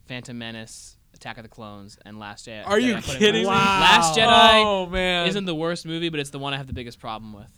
[0.08, 2.66] Phantom Menace, Attack of the Clones, and Last Jedi.
[2.68, 3.48] Are you Jedi put in kidding me?
[3.48, 5.28] Last Last- Jedi Oh man.
[5.28, 7.50] isn't the worst movie, but it's the one I have the biggest problem with.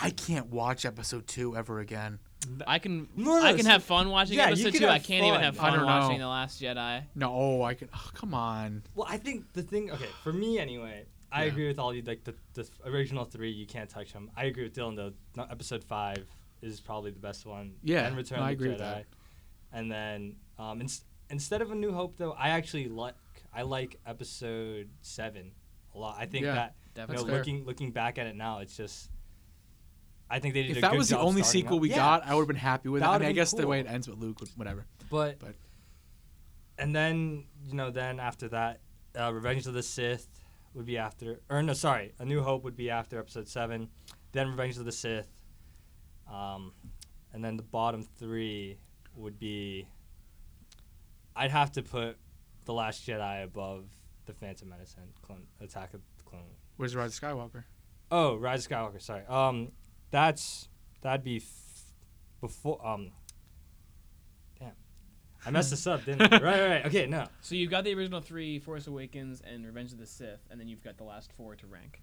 [0.00, 2.18] I can't watch episode two ever again.
[2.66, 4.88] I can No, no, I can have fun watching yeah, you episode can two.
[4.88, 6.24] I can't even have fun watching know.
[6.26, 7.02] the Last Jedi.
[7.16, 7.88] No, I can.
[7.92, 8.84] Oh, come on.
[8.94, 9.90] Well, I think the thing.
[9.90, 11.52] Okay, for me anyway, I Yeah.
[11.52, 12.02] agree with all you.
[12.02, 14.30] Like the, the original three, you can't touch them.
[14.36, 15.12] I agree with Dylan though.
[15.36, 16.24] no- Episode five
[16.62, 17.74] is probably the best one.
[17.82, 18.72] Yeah, Then Return no, of the agree Jedi.
[18.72, 19.04] with that.
[19.72, 23.14] And then um, ins- instead of A New Hope though, I actually like
[23.52, 25.52] I like Episode seven
[25.94, 26.16] a lot.
[26.18, 29.10] I think Yeah, that you know, looking looking back at it now, it's just.
[30.30, 31.80] I think they did If that was the only sequel out.
[31.80, 33.04] we Yeah, got, I would have been happy with it.
[33.06, 34.84] That I mean, I guess the way it ends with Luke, whatever.
[35.10, 35.54] But, But-
[36.78, 38.80] and then you know then after that,
[39.18, 40.28] uh, Revenge of the Sith
[40.78, 43.88] would be after, or no, sorry, A New Hope would be after Episode Seven,
[44.30, 45.28] then Revenge of the Sith,
[46.32, 46.72] um,
[47.32, 48.78] and then the bottom three
[49.16, 49.88] would be.
[51.34, 52.16] I'd have to put
[52.64, 53.86] the Last Jedi above
[54.26, 56.42] the Phantom Menace and Clone, Attack of the Clone.
[56.76, 57.64] Where's Rise of Skywalker?
[58.12, 59.02] Oh, Rise of Skywalker.
[59.02, 59.24] Sorry.
[59.28, 59.72] Um,
[60.12, 60.68] that's
[61.02, 61.92] that'd be f-
[62.40, 62.84] before.
[62.86, 63.10] Um,
[65.46, 66.38] I messed this up, didn't I?
[66.38, 66.86] Right, right, right.
[66.86, 67.26] Okay, no.
[67.40, 70.68] So you've got the original three, Force Awakens and Revenge of the Sith, and then
[70.68, 72.02] you've got the last four to rank.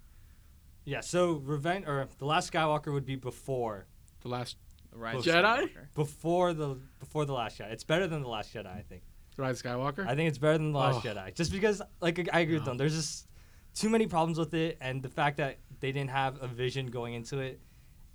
[0.86, 1.02] Yeah.
[1.02, 3.88] So Revenge or the Last Skywalker would be before
[4.22, 4.58] The last
[4.94, 5.44] Rise of Jedi?
[5.64, 5.94] Skywalker.
[5.96, 7.72] before the before the Last Jedi.
[7.72, 9.02] It's better than the Last Jedi, I think.
[9.38, 10.08] Rise of Skywalker.
[10.08, 11.10] I think it's better than the Last Oh.
[11.10, 12.72] Jedi, just because like I agree with No.
[12.72, 12.78] them.
[12.78, 13.28] There's just
[13.74, 17.14] too many problems with it, and the fact that they didn't have a vision going
[17.16, 17.60] into it.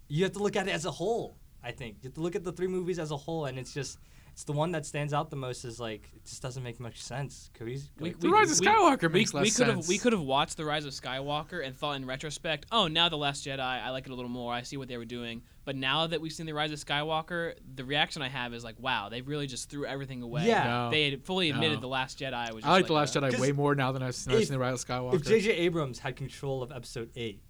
[0.08, 1.36] You have to look at it as a whole.
[1.62, 3.74] I think you have to look at the three movies as a whole, and it's
[3.74, 3.98] just
[4.32, 5.64] it's the one that stands out the most.
[5.64, 7.50] Is like it just doesn't make much sense.
[7.58, 9.88] Cohese- We- the we- Rise of Skywalker We, makes less we could have sense.
[9.88, 13.16] we could have watched the Rise of Skywalker and thought in retrospect, oh, now the
[13.18, 14.52] Last Jedi, I like it a little more.
[14.52, 15.42] I see what they were doing.
[15.64, 18.76] But now that we've seen the Rise of Skywalker, the reaction I have is like,
[18.80, 20.46] wow, they really just threw everything away.
[20.46, 20.64] Yeah.
[20.64, 20.90] No.
[20.90, 21.80] They had fully admitted No.
[21.82, 22.62] the Last Jedi was.
[22.62, 24.40] Just I like the Last a- Jedi 'Cause way more now than I've seen, I've
[24.44, 25.14] seen the Rise of Skywalker.
[25.14, 25.50] If J.J.
[25.52, 27.42] Abrams had control of Episode Eight,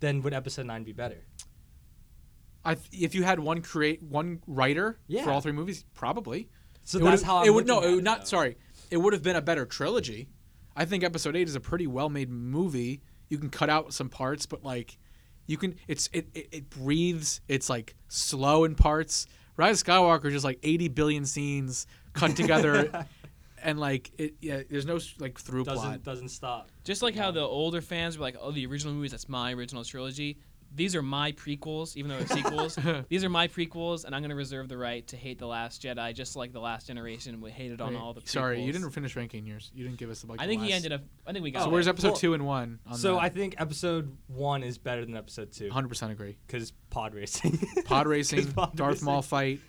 [0.00, 1.24] then would Episode Nine be better?
[2.66, 5.24] I th- if you had one create one writer Yeah.
[5.24, 6.48] for all three movies, probably.
[6.84, 8.18] So it that's would've- how I'm it would no, looking it would not.
[8.20, 8.24] though.
[8.26, 8.56] Sorry,
[8.90, 10.28] it would have been a better trilogy.
[10.76, 13.00] I think Episode Eight is a pretty well made movie.
[13.28, 14.98] You can cut out some parts, but like,
[15.46, 15.76] you can.
[15.88, 17.40] It's it it, it breathes.
[17.48, 19.26] It's like slow in parts.
[19.56, 23.06] Rise of Skywalker is just like 80 billion scenes cut together,
[23.62, 24.34] and like it.
[24.40, 26.02] Yeah, there's no like through doesn't plot.
[26.02, 26.68] doesn't stop.
[26.84, 29.82] Just like how the older fans were like, oh, the original movies, that's my original
[29.82, 30.38] trilogy.
[30.76, 32.78] These are my prequels, even though they're sequels.
[33.08, 35.82] These are my prequels, and I'm going to reserve the right to hate The Last
[35.82, 38.28] Jedi, just like The Last Generation we hated on Wait, all the prequels.
[38.28, 39.70] Sorry, you didn't finish ranking yours.
[39.74, 40.40] You didn't give us the like.
[40.40, 41.00] I the think he ended up.
[41.26, 41.62] I think we got.
[41.62, 42.78] So Oh, where's episode well, two and one?
[42.86, 43.22] On So that?
[43.22, 46.36] I think Episode One is better than Episode Two 100% agree.
[46.46, 47.58] because pod racing.
[47.86, 49.04] Pod racing, pod Darth racing.
[49.06, 49.60] Maul fight.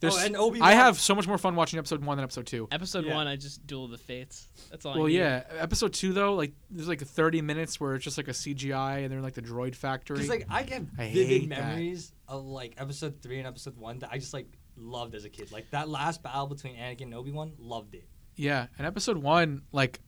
[0.00, 0.68] There's, Oh, and Obi-Wan.
[0.68, 2.68] I have so much more fun watching episode one than episode two.
[2.70, 3.14] Episode Yeah.
[3.16, 4.46] one, I just duel the fates.
[4.70, 4.94] That's all.
[4.94, 5.14] I Well, need.
[5.16, 8.98] yeah, episode two though, like there's like 30 minutes where it's just like a CGI
[9.02, 10.16] and they're in, like the droid factory.
[10.16, 11.60] Because like I get I vivid hate that.
[11.66, 14.46] memories of like Episode Three and Episode One that I just like
[14.76, 15.50] loved as a kid.
[15.50, 18.06] Like that last battle between Anakin and Obi Wan, loved it.
[18.36, 20.00] yeah, and episode one, like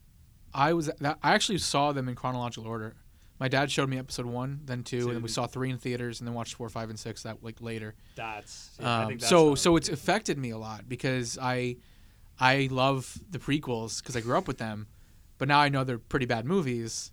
[0.53, 2.95] I was, that, I actually saw them in chronological order.
[3.41, 6.19] My dad showed me episode one, then two, and then we saw three in theaters,
[6.21, 7.95] and then watched four, five, and six that like later.
[8.13, 11.77] That's yeah, Um, think that's so so it's affected me a lot because I
[12.39, 14.85] I love the prequels because I grew up with them,
[15.39, 17.11] but now I know they're pretty bad movies.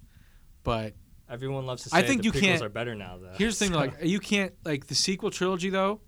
[0.64, 0.92] But
[1.30, 3.32] everyone loves to say I think the you prequels can't- are better now though.
[3.38, 6.02] here's the thing: So- like you can't like the sequel trilogy though.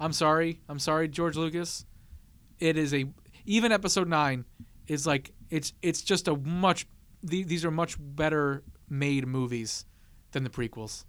[0.00, 1.84] I'm sorry, I'm sorry, George Lucas.
[2.58, 3.04] It is a
[3.44, 4.46] even episode nine
[4.86, 6.86] is like it's it's just a much
[7.22, 9.84] the, these are much better made movies
[10.32, 11.04] than the prequels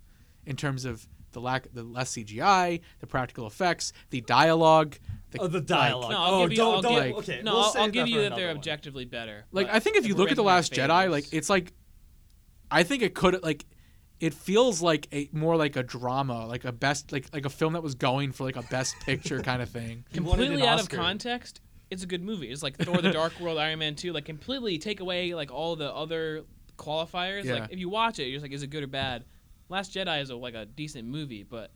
[0.45, 4.97] in terms of the lack the less CGI, the practical effects, the dialogue.
[5.31, 6.11] The, oh, the like- dialogue.
[6.11, 6.57] No, I'll oh, give you.
[6.57, 6.93] don't, I'll don't.
[6.93, 8.57] give, like- okay, no, we'll I'll, I'll give that you that they're one.
[8.57, 9.45] objectively better.
[9.51, 11.49] Like I think if you look at the ranking our Last Jedi, favorites- like it's
[11.49, 11.73] like
[12.71, 13.65] I think it could like
[14.19, 17.73] it feels like a more like a drama, like a best like like a film
[17.73, 20.05] that was going for like a best picture kind of thing.
[20.11, 22.49] He wanted an completely out of context, it's a good movie.
[22.49, 24.11] It's like Thor: The Dark World, Iron Man 2.
[24.11, 26.45] Like completely take away like all the other
[26.77, 27.43] qualifiers.
[27.43, 27.53] Yeah.
[27.55, 29.25] Like if you watch it, you're just like, is it good or bad?
[29.69, 31.71] Last Jedi is a, like a decent movie, but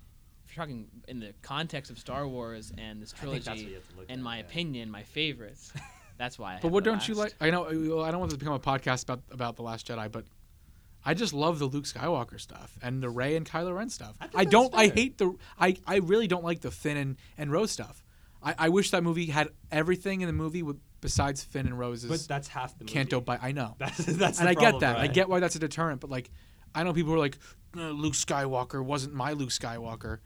[0.45, 3.53] if you're talking in the context of Star Wars and this I think that's what
[3.55, 4.43] trilogy, you have to look in at, my yeah.
[4.43, 5.73] opinion, my favorites.
[6.17, 6.51] That's why.
[6.51, 7.33] I But have what the don't you like?
[7.41, 10.11] I know I don't want this to become a podcast about about the Last Jedi,
[10.11, 10.25] but
[11.03, 14.15] I just love the Luke Skywalker stuff and the Rey and Kylo Ren stuff.
[14.21, 14.71] I I, don't.
[14.75, 15.35] I hate the.
[15.59, 18.03] I I really don't like the Finn and and Rose stuff.
[18.43, 22.09] I, I wish that movie had everything in the movie with besides Finn and Rose's
[22.09, 22.93] But that's half the movie.
[22.93, 23.39] Canto Bight.
[23.41, 24.97] I know, That's that's and the I get problem, that.
[24.97, 25.99] I get why that's a deterrent.
[26.01, 26.29] But like,
[26.73, 27.37] I know people were like,
[27.77, 30.19] "Uh, Luke Skywalker wasn't my Luke Skywalker,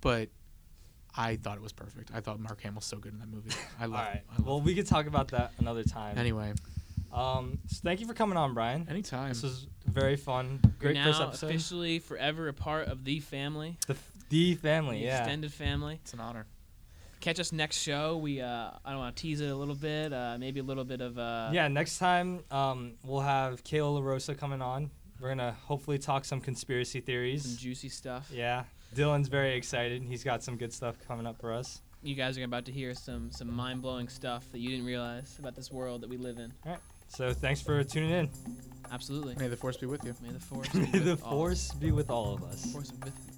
[0.00, 0.30] but
[1.16, 2.10] I thought it was perfect.
[2.12, 3.50] I thought Mark Hamill's so good in that movie.
[3.80, 4.00] I love.
[4.00, 4.16] right.
[4.16, 4.24] it.
[4.38, 6.18] Love Well, we could talk about that another time.
[6.18, 6.52] Anyway,
[7.12, 8.88] Um, so thank you for coming on, Brian.
[8.90, 9.28] anytime.
[9.28, 10.58] This was very fun.
[10.64, 11.46] You're Great now first episode.
[11.50, 13.94] officially forever a part of the family, The,
[14.30, 15.18] the family, the yeah.
[15.18, 16.00] extended family.
[16.02, 16.46] It's an honor.
[17.24, 18.18] Catch us next show.
[18.18, 20.12] We uh, I don't want to tease it a little bit.
[20.12, 24.36] Uh, maybe a little bit of uh, yeah, next time um, we'll have Kayla LaRosa
[24.36, 24.90] coming on.
[25.18, 28.28] We're gonna hopefully talk some conspiracy theories, some juicy stuff.
[28.30, 28.64] Yeah,
[28.94, 30.02] Dylan's very excited.
[30.02, 31.80] He's got some good stuff coming up for us.
[32.02, 35.34] You guys are about to hear some some mind blowing stuff that you didn't realize
[35.38, 36.52] about this world that we live in.
[36.66, 36.80] All right.
[37.08, 38.28] So thanks for tuning in.
[38.92, 39.34] Absolutely.
[39.36, 40.14] May the force be with you.
[40.22, 40.68] May the force.
[40.74, 41.30] be May the with all.
[41.30, 42.70] force be with all of us.
[42.70, 43.33] Force with